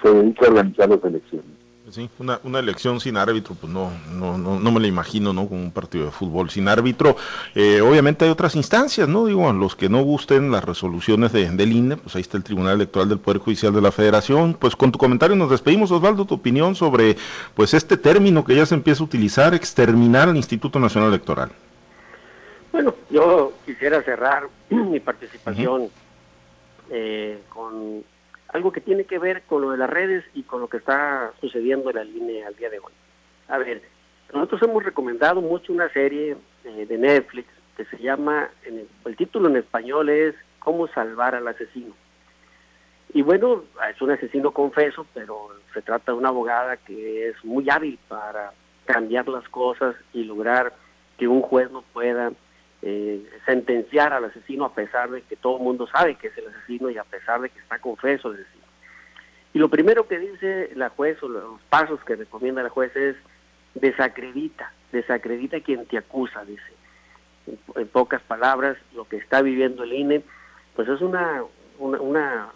se 0.03 0.11
dedique 0.11 0.45
a 0.45 0.49
organizar 0.49 0.89
las 0.89 1.05
elecciones. 1.05 1.56
Sí, 1.91 2.11
una, 2.19 2.41
una 2.43 2.59
elección 2.59 2.99
sin 2.99 3.17
árbitro, 3.17 3.55
pues 3.55 3.73
no, 3.73 3.93
no, 4.13 4.37
no, 4.37 4.59
no 4.59 4.73
me 4.73 4.81
la 4.81 4.89
imagino, 4.89 5.33
¿no? 5.33 5.49
Con 5.49 5.59
un 5.59 5.71
partido 5.71 6.07
de 6.07 6.11
fútbol 6.11 6.51
sin 6.51 6.67
árbitro. 6.67 7.17
Eh, 7.55 7.81
obviamente 7.81 8.25
hay 8.25 8.31
otras 8.33 8.57
instancias, 8.57 9.09
¿no? 9.09 9.27
Digo, 9.27 9.53
los 9.53 9.77
que 9.77 9.89
no 9.89 10.03
gusten 10.03 10.51
las 10.51 10.65
resoluciones 10.65 11.31
de, 11.33 11.49
del 11.49 11.73
INE, 11.73 11.97
pues 11.97 12.17
ahí 12.17 12.23
está 12.23 12.39
el 12.39 12.43
Tribunal 12.43 12.75
Electoral 12.75 13.09
del 13.09 13.21
Poder 13.21 13.41
Judicial 13.41 13.73
de 13.73 13.83
la 13.83 13.93
Federación. 13.93 14.55
Pues 14.55 14.75
con 14.75 14.91
tu 14.91 14.99
comentario 14.99 15.37
nos 15.37 15.49
despedimos, 15.49 15.93
Osvaldo, 15.93 16.25
tu 16.25 16.35
opinión 16.35 16.75
sobre, 16.75 17.17
pues 17.55 17.73
este 17.73 17.97
término 17.97 18.45
que 18.45 18.57
ya 18.57 18.67
se 18.67 18.75
empieza 18.75 19.05
a 19.05 19.07
utilizar, 19.07 19.55
exterminar 19.55 20.29
al 20.29 20.37
Instituto 20.37 20.81
Nacional 20.81 21.11
Electoral. 21.11 21.53
Bueno, 22.73 22.95
yo 23.11 23.53
quisiera 23.65 24.03
cerrar 24.03 24.49
mi 24.71 24.99
participación 24.99 25.89
eh, 26.91 27.43
con 27.49 28.03
algo 28.49 28.73
que 28.73 28.81
tiene 28.81 29.05
que 29.05 29.19
ver 29.19 29.43
con 29.43 29.63
lo 29.63 29.71
de 29.71 29.79
las 29.79 29.91
redes 29.91 30.25
y 30.35 30.43
con 30.43 30.61
lo 30.61 30.69
que 30.69 30.79
está 30.79 31.33
sucediendo 31.41 31.91
en 31.91 31.97
la 31.97 32.05
línea 32.05 32.47
al 32.47 32.57
día 32.57 32.71
de 32.71 32.79
hoy. 32.79 32.93
A 33.49 33.59
ver, 33.59 33.83
nosotros 34.33 34.63
hemos 34.63 34.85
recomendado 34.85 35.41
mucho 35.41 35.73
una 35.73 35.89
serie 35.91 36.37
eh, 36.65 36.87
de 36.87 36.99
Netflix 36.99 37.49
que 37.77 37.85
se 37.85 37.99
llama, 37.99 38.49
el, 38.65 38.89
el, 39.05 39.17
título 39.17 39.49
en 39.49 39.57
español 39.57 40.09
es 40.09 40.35
Cómo 40.59 40.89
salvar 40.89 41.35
al 41.35 41.47
asesino. 41.47 41.95
Y 43.13 43.23
bueno, 43.23 43.65
es 43.89 44.01
un 44.03 44.11
asesino 44.11 44.51
confeso, 44.51 45.07
pero 45.15 45.51
se 45.73 45.83
trata 45.83 46.13
de 46.13 46.19
una 46.19 46.31
abogada 46.31 46.77
que 46.77 47.29
es 47.29 47.45
muy 47.45 47.69
hábil 47.71 47.99
para 48.09 48.53
cambiar 48.85 49.29
las 49.29 49.49
cosas 49.49 49.95
y 50.13 50.25
lograr 50.25 50.73
que 51.19 51.29
un 51.29 51.43
juez 51.43 51.71
no 51.71 51.83
pueda 51.93 52.33
eh, 52.89 53.21
sentenciar 53.45 54.13
al 54.13 54.27
asesino 54.27 54.65
a 54.65 54.73
pesar 54.73 55.11
de 55.11 55.23
que 55.23 55.35
todo 55.35 55.57
el 55.57 55.65
mundo 55.65 55.89
sabe 55.89 56.15
que 56.15 56.29
es 56.29 56.39
el 56.39 56.47
asesino 56.47 56.89
y 56.89 56.97
a 56.97 57.03
pesar 57.03 57.41
de 57.41 57.51
que 57.51 57.59
está 57.59 57.81
confeso 57.81 58.31
decir. 58.31 58.63
Y 59.53 59.59
lo 59.59 59.69
primero 59.69 60.07
que 60.07 60.21
dice 60.21 60.71
la 60.77 60.91
juez 60.91 61.21
o 61.21 61.29
los 61.29 61.61
pasos 61.63 61.99
que 62.05 62.15
recomienda 62.15 62.63
la 62.63 62.69
juez 62.69 62.95
es 62.95 63.17
desacredita, 63.75 64.73
desacredita 64.93 65.59
quien 65.59 65.85
te 65.87 65.99
acusa, 65.99 66.45
dice. 66.45 66.63
En, 67.75 67.89
pocas 67.89 68.23
palabras, 68.23 68.77
lo 68.95 69.09
que 69.09 69.17
está 69.17 69.43
viviendo 69.43 69.83
el 69.83 69.93
INE, 69.93 70.23
pues 70.77 70.89
es 70.89 71.01
una, 71.01 71.43
una 71.81 72.51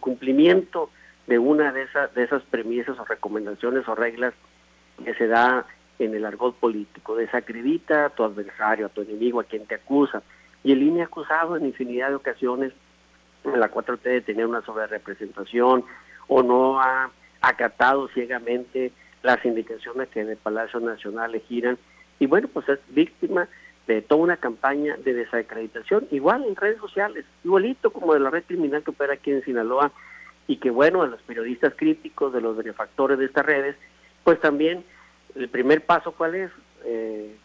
cumplimiento 0.00 0.90
de 1.28 1.38
una 1.38 1.70
de 1.70 1.82
esas, 1.82 2.12
de 2.14 2.24
esas 2.24 2.42
premisas 2.42 2.98
o 2.98 3.04
recomendaciones 3.04 3.86
o 3.86 3.94
reglas 3.94 4.34
que 5.04 5.14
se 5.14 5.28
da 5.28 5.66
en 5.98 6.14
el 6.14 6.24
argot 6.24 6.54
político. 6.56 7.16
Desacredita 7.16 8.06
a 8.06 8.10
tu 8.10 8.24
adversario, 8.24 8.86
a 8.86 8.90
tu 8.90 9.02
enemigo, 9.02 9.40
a 9.40 9.44
quien 9.44 9.66
te 9.66 9.74
acusa. 9.76 10.22
Y 10.64 10.72
el 10.72 10.82
INE 10.82 11.02
ha 11.02 11.06
acusado 11.06 11.56
en 11.56 11.66
infinidad 11.66 12.08
de 12.08 12.16
ocasiones 12.16 12.72
en 13.44 13.60
la 13.60 13.70
4T 13.70 14.02
de 14.02 14.20
tener 14.20 14.46
una 14.46 14.62
sobrerepresentación 14.62 15.84
o 16.26 16.42
no 16.42 16.80
ha 16.80 17.10
acatado 17.40 18.08
ciegamente 18.08 18.92
las 19.22 19.44
indicaciones 19.44 20.08
que 20.08 20.20
en 20.20 20.30
el 20.30 20.36
Palacio 20.36 20.80
Nacional 20.80 21.32
le 21.32 21.40
giran. 21.40 21.78
Y 22.18 22.26
bueno, 22.26 22.48
pues 22.52 22.68
es 22.68 22.78
víctima 22.88 23.48
de 23.86 24.02
toda 24.02 24.20
una 24.20 24.36
campaña 24.36 24.96
de 24.98 25.14
desacreditación, 25.14 26.06
igual 26.10 26.44
en 26.44 26.56
redes 26.56 26.78
sociales, 26.78 27.24
igualito 27.42 27.90
como 27.90 28.12
de 28.12 28.20
la 28.20 28.28
red 28.28 28.44
criminal 28.44 28.82
que 28.82 28.90
opera 28.90 29.14
aquí 29.14 29.30
en 29.30 29.42
Sinaloa, 29.42 29.92
y 30.46 30.56
que 30.56 30.70
bueno, 30.70 31.02
a 31.02 31.06
los 31.06 31.22
periodistas 31.22 31.74
críticos, 31.74 32.32
de 32.32 32.40
los 32.40 32.56
benefactores 32.56 33.18
de 33.18 33.26
estas 33.26 33.46
redes, 33.46 33.76
pues 34.24 34.40
también 34.40 34.84
el 35.34 35.48
primer 35.48 35.84
paso, 35.84 36.12
¿cuál 36.12 36.34
es? 36.34 36.50
Eh, 36.84 37.36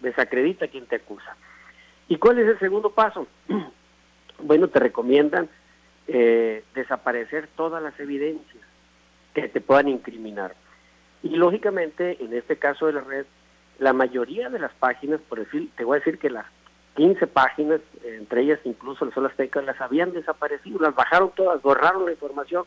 desacredita 0.00 0.66
a 0.66 0.68
quien 0.68 0.86
te 0.86 0.96
acusa. 0.96 1.36
¿Y 2.08 2.16
cuál 2.16 2.38
es 2.38 2.48
el 2.48 2.58
segundo 2.58 2.90
paso? 2.90 3.26
bueno, 4.42 4.68
te 4.68 4.78
recomiendan 4.78 5.48
eh, 6.06 6.64
desaparecer 6.74 7.48
todas 7.56 7.82
las 7.82 7.98
evidencias 8.00 8.64
que 9.34 9.48
te 9.48 9.60
puedan 9.60 9.88
incriminar. 9.88 10.54
Y 11.22 11.30
lógicamente, 11.36 12.16
en 12.20 12.32
este 12.32 12.56
caso 12.56 12.86
de 12.86 12.94
la 12.94 13.00
red, 13.00 13.26
la 13.78 13.92
mayoría 13.92 14.48
de 14.48 14.58
las 14.58 14.72
páginas, 14.74 15.20
por 15.28 15.38
decir, 15.38 15.70
te 15.76 15.84
voy 15.84 15.96
a 15.96 16.00
decir 16.00 16.18
que 16.18 16.30
las 16.30 16.46
15 16.96 17.26
páginas, 17.28 17.80
entre 18.04 18.42
ellas 18.42 18.58
incluso 18.64 19.04
las 19.04 19.14
Sol 19.14 19.26
Azteca, 19.26 19.62
las 19.62 19.80
habían 19.80 20.12
desaparecido, 20.12 20.80
las 20.80 20.94
bajaron 20.94 21.30
todas, 21.34 21.62
borraron 21.62 22.06
la 22.06 22.12
información 22.12 22.64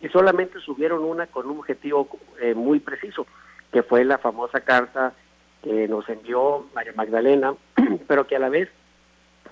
y 0.00 0.08
solamente 0.08 0.58
subieron 0.60 1.04
una 1.04 1.26
con 1.26 1.50
un 1.50 1.58
objetivo 1.58 2.08
eh, 2.40 2.54
muy 2.54 2.80
preciso, 2.80 3.26
que 3.72 3.82
fue 3.82 4.04
la 4.04 4.18
famosa 4.18 4.60
carta 4.60 5.12
que 5.62 5.88
nos 5.88 6.08
envió 6.08 6.66
María 6.74 6.92
Magdalena, 6.94 7.54
pero 8.06 8.26
que 8.26 8.36
a 8.36 8.38
la 8.38 8.48
vez 8.48 8.68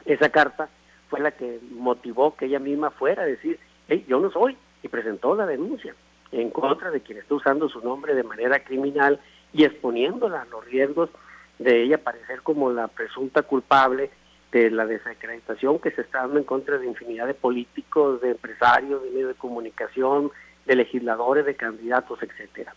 esa 0.05 0.31
carta 0.31 0.69
fue 1.09 1.21
la 1.21 1.33
que 1.33 1.61
motivó 1.71 2.37
que 2.37 2.47
ella 2.47 2.59
misma 2.59 2.91
fuera 2.91 3.23
a 3.23 3.27
decir, 3.27 3.59
hey, 3.89 4.05
yo 4.09 4.21
no 4.21 4.31
soy, 4.31 4.57
y 4.83 4.89
presentó 4.89 5.35
la 5.35 5.47
denuncia 5.47 5.95
en 6.33 6.51
contra 6.51 6.91
de 6.91 7.01
quien 7.01 7.19
está 7.19 7.35
usando 7.35 7.69
su 7.69 7.81
nombre 7.81 8.15
de 8.15 8.23
manera 8.23 8.63
criminal 8.65 9.21
y 9.53 9.65
exponiéndola 9.65 10.43
a 10.43 10.47
los 10.47 10.65
riesgos 10.65 11.11
de 11.59 11.83
ella 11.83 11.99
parecer 11.99 12.43
como 12.43 12.71
la 12.71 12.89
presunta 12.89 13.43
culpable 13.43 14.11
de 14.53 14.71
la 14.71 14.87
desacreditación 14.87 15.79
que 15.79 15.91
se 15.91 16.03
está 16.03 16.21
dando 16.21 16.39
en 16.39 16.45
contra 16.45 16.79
de 16.79 16.87
infinidad 16.87 17.27
de 17.27 17.35
políticos, 17.35 18.21
de 18.21 18.31
empresarios, 18.31 19.03
de 19.03 19.11
medios 19.11 19.29
de 19.29 19.35
comunicación, 19.35 20.31
de 20.67 20.77
legisladores, 20.77 21.47
de 21.47 21.55
candidatos, 21.55 22.23
etcétera. 22.23 22.75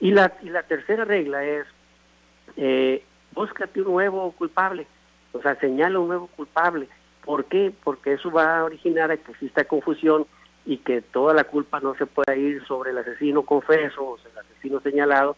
Y 0.00 0.10
la, 0.10 0.36
y 0.42 0.50
la 0.50 0.62
tercera 0.62 1.04
regla 1.04 1.44
es, 1.44 1.66
eh, 2.56 3.02
búscate 3.32 3.80
un 3.80 3.92
nuevo 3.92 4.32
culpable, 4.32 4.86
o 5.32 5.40
sea, 5.40 5.54
señala 5.56 5.98
un 5.98 6.08
nuevo 6.08 6.26
culpable. 6.28 6.88
¿Por 7.24 7.46
qué? 7.46 7.72
Porque 7.82 8.12
eso 8.12 8.30
va 8.30 8.58
a 8.58 8.64
originar 8.64 9.10
a 9.10 9.16
que 9.16 9.32
exista 9.32 9.64
confusión 9.64 10.26
y 10.64 10.78
que 10.78 11.00
toda 11.00 11.34
la 11.34 11.44
culpa 11.44 11.80
no 11.80 11.94
se 11.96 12.06
pueda 12.06 12.36
ir 12.36 12.64
sobre 12.66 12.90
el 12.90 12.98
asesino 12.98 13.42
confeso 13.42 14.02
o 14.02 14.18
el 14.18 14.38
asesino 14.38 14.80
señalado, 14.80 15.36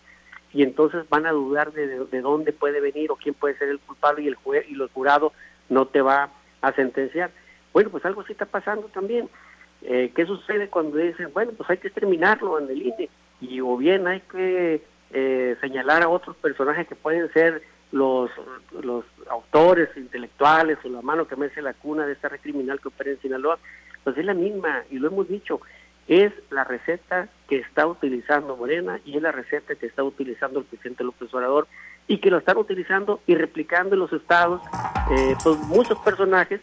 y 0.52 0.62
entonces 0.62 1.08
van 1.08 1.26
a 1.26 1.32
dudar 1.32 1.72
de, 1.72 2.06
de, 2.06 2.20
dónde 2.20 2.52
puede 2.52 2.80
venir 2.80 3.10
o 3.10 3.16
quién 3.16 3.34
puede 3.34 3.58
ser 3.58 3.68
el 3.68 3.78
culpable 3.80 4.22
y 4.22 4.28
el 4.28 4.34
juez 4.34 4.64
y 4.68 4.74
el 4.74 4.88
jurado 4.88 5.32
no 5.68 5.86
te 5.86 6.00
va 6.00 6.30
a 6.62 6.72
sentenciar. 6.72 7.30
Bueno, 7.72 7.90
pues 7.90 8.04
algo 8.06 8.22
así 8.22 8.32
está 8.32 8.46
pasando 8.46 8.88
también. 8.88 9.28
Eh, 9.82 10.10
¿Qué 10.14 10.26
sucede 10.26 10.68
cuando 10.68 10.96
dicen, 10.96 11.30
bueno, 11.32 11.52
pues 11.56 11.68
hay 11.70 11.78
que 11.78 11.90
terminarlo 11.90 12.58
en 12.58 12.70
el 12.70 12.82
INE? 12.82 13.10
Y 13.40 13.60
o 13.60 13.76
bien 13.76 14.06
hay 14.06 14.20
que 14.20 14.82
eh, 15.10 15.56
señalar 15.60 16.02
a 16.02 16.08
otros 16.08 16.36
personajes 16.36 16.86
que 16.88 16.94
pueden 16.94 17.32
ser 17.32 17.62
los, 17.92 18.30
los 18.82 19.04
autores 19.30 19.88
intelectuales 19.96 20.78
o 20.84 20.88
la 20.88 21.02
mano 21.02 21.26
que 21.26 21.36
mece 21.36 21.62
la 21.62 21.74
cuna 21.74 22.06
de 22.06 22.12
esta 22.12 22.28
red 22.28 22.40
criminal 22.40 22.80
que 22.80 22.88
opera 22.88 23.10
en 23.10 23.20
Sinaloa, 23.20 23.58
pues 24.04 24.18
es 24.18 24.24
la 24.24 24.34
misma, 24.34 24.82
y 24.90 24.98
lo 24.98 25.08
hemos 25.08 25.28
dicho, 25.28 25.60
es 26.08 26.32
la 26.50 26.64
receta 26.64 27.28
que 27.48 27.58
está 27.58 27.86
utilizando 27.86 28.56
Morena 28.56 29.00
y 29.04 29.16
es 29.16 29.22
la 29.22 29.32
receta 29.32 29.74
que 29.74 29.86
está 29.86 30.02
utilizando 30.02 30.60
el 30.60 30.64
presidente 30.64 31.04
López 31.04 31.32
Obrador 31.34 31.68
y 32.06 32.18
que 32.18 32.30
lo 32.30 32.38
están 32.38 32.56
utilizando 32.56 33.20
y 33.26 33.34
replicando 33.34 33.94
en 33.94 34.00
los 34.00 34.12
estados 34.12 34.62
eh, 35.10 35.36
pues 35.44 35.58
muchos 35.58 35.98
personajes 35.98 36.60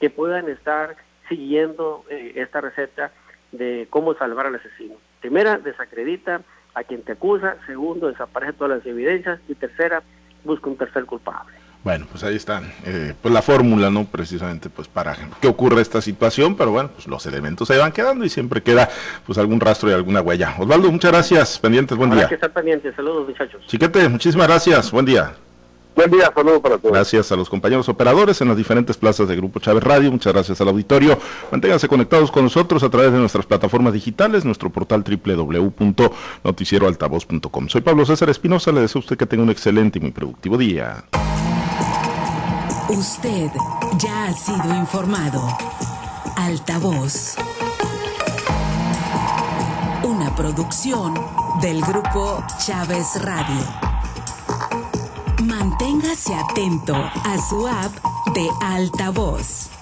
que 0.00 0.10
puedan 0.10 0.48
estar 0.48 0.96
siguiendo 1.28 2.04
eh, 2.10 2.32
esta 2.36 2.60
receta 2.60 3.12
de 3.52 3.86
cómo 3.90 4.14
salvar 4.14 4.46
al 4.46 4.56
asesino. 4.56 4.96
Primera, 5.20 5.58
desacredita 5.58 6.42
a 6.74 6.84
quien 6.84 7.02
te 7.02 7.12
acusa. 7.12 7.56
Segundo, 7.66 8.08
desaparece 8.08 8.54
todas 8.54 8.78
las 8.78 8.86
evidencias. 8.86 9.40
Y 9.48 9.54
tercera, 9.54 10.02
busca 10.44 10.68
un 10.68 10.76
tercer 10.76 11.04
culpable. 11.04 11.54
Bueno, 11.82 12.06
pues 12.10 12.22
ahí 12.24 12.36
están, 12.36 12.70
eh, 12.84 13.14
pues 13.22 13.32
la 13.32 13.40
fórmula, 13.40 13.88
¿no? 13.88 14.04
Precisamente, 14.04 14.68
pues 14.68 14.86
para 14.86 15.16
que 15.40 15.48
ocurra 15.48 15.80
esta 15.80 16.02
situación, 16.02 16.54
pero 16.54 16.72
bueno, 16.72 16.90
pues 16.94 17.06
los 17.06 17.24
elementos 17.24 17.70
ahí 17.70 17.78
van 17.78 17.92
quedando 17.92 18.22
y 18.24 18.28
siempre 18.28 18.62
queda, 18.62 18.90
pues 19.24 19.38
algún 19.38 19.60
rastro 19.60 19.88
y 19.88 19.94
alguna 19.94 20.20
huella. 20.20 20.54
Osvaldo, 20.58 20.92
muchas 20.92 21.10
gracias, 21.10 21.58
pendientes, 21.58 21.96
buen 21.96 22.10
día. 22.10 22.28
que 22.28 22.34
estar 22.34 22.52
pendientes, 22.52 22.94
saludos 22.94 23.28
muchachos. 23.28 23.62
Chiquete, 23.66 24.10
muchísimas 24.10 24.46
gracias, 24.46 24.90
buen 24.90 25.06
día. 25.06 25.32
Buen 26.00 26.12
día, 26.12 26.32
saludos 26.34 26.62
para 26.62 26.78
todos. 26.78 26.94
Gracias 26.94 27.30
a 27.30 27.36
los 27.36 27.50
compañeros 27.50 27.86
operadores 27.90 28.40
en 28.40 28.48
las 28.48 28.56
diferentes 28.56 28.96
plazas 28.96 29.28
de 29.28 29.36
Grupo 29.36 29.60
Chávez 29.60 29.84
Radio. 29.84 30.10
Muchas 30.10 30.32
gracias 30.32 30.58
al 30.62 30.68
auditorio. 30.68 31.18
Manténganse 31.52 31.88
conectados 31.88 32.30
con 32.30 32.44
nosotros 32.44 32.82
a 32.82 32.88
través 32.88 33.12
de 33.12 33.18
nuestras 33.18 33.44
plataformas 33.44 33.92
digitales, 33.92 34.46
nuestro 34.46 34.70
portal 34.70 35.04
www.noticieroaltavoz.com. 35.04 37.68
Soy 37.68 37.82
Pablo 37.82 38.06
César 38.06 38.30
Espinosa. 38.30 38.72
Le 38.72 38.80
deseo 38.80 39.00
a 39.00 39.02
usted 39.02 39.18
que 39.18 39.26
tenga 39.26 39.42
un 39.42 39.50
excelente 39.50 39.98
y 39.98 40.00
muy 40.00 40.12
productivo 40.12 40.56
día. 40.56 41.04
Usted 42.88 43.50
ya 43.98 44.24
ha 44.24 44.32
sido 44.32 44.74
informado. 44.74 45.46
Altavoz. 46.34 47.36
Una 50.02 50.34
producción 50.34 51.12
del 51.60 51.82
Grupo 51.82 52.42
Chávez 52.58 53.22
Radio. 53.22 53.89
Manténgase 56.00 56.34
atento 56.34 56.94
a 56.94 57.36
su 57.38 57.66
app 57.68 57.92
de 58.32 58.48
altavoz. 58.62 59.79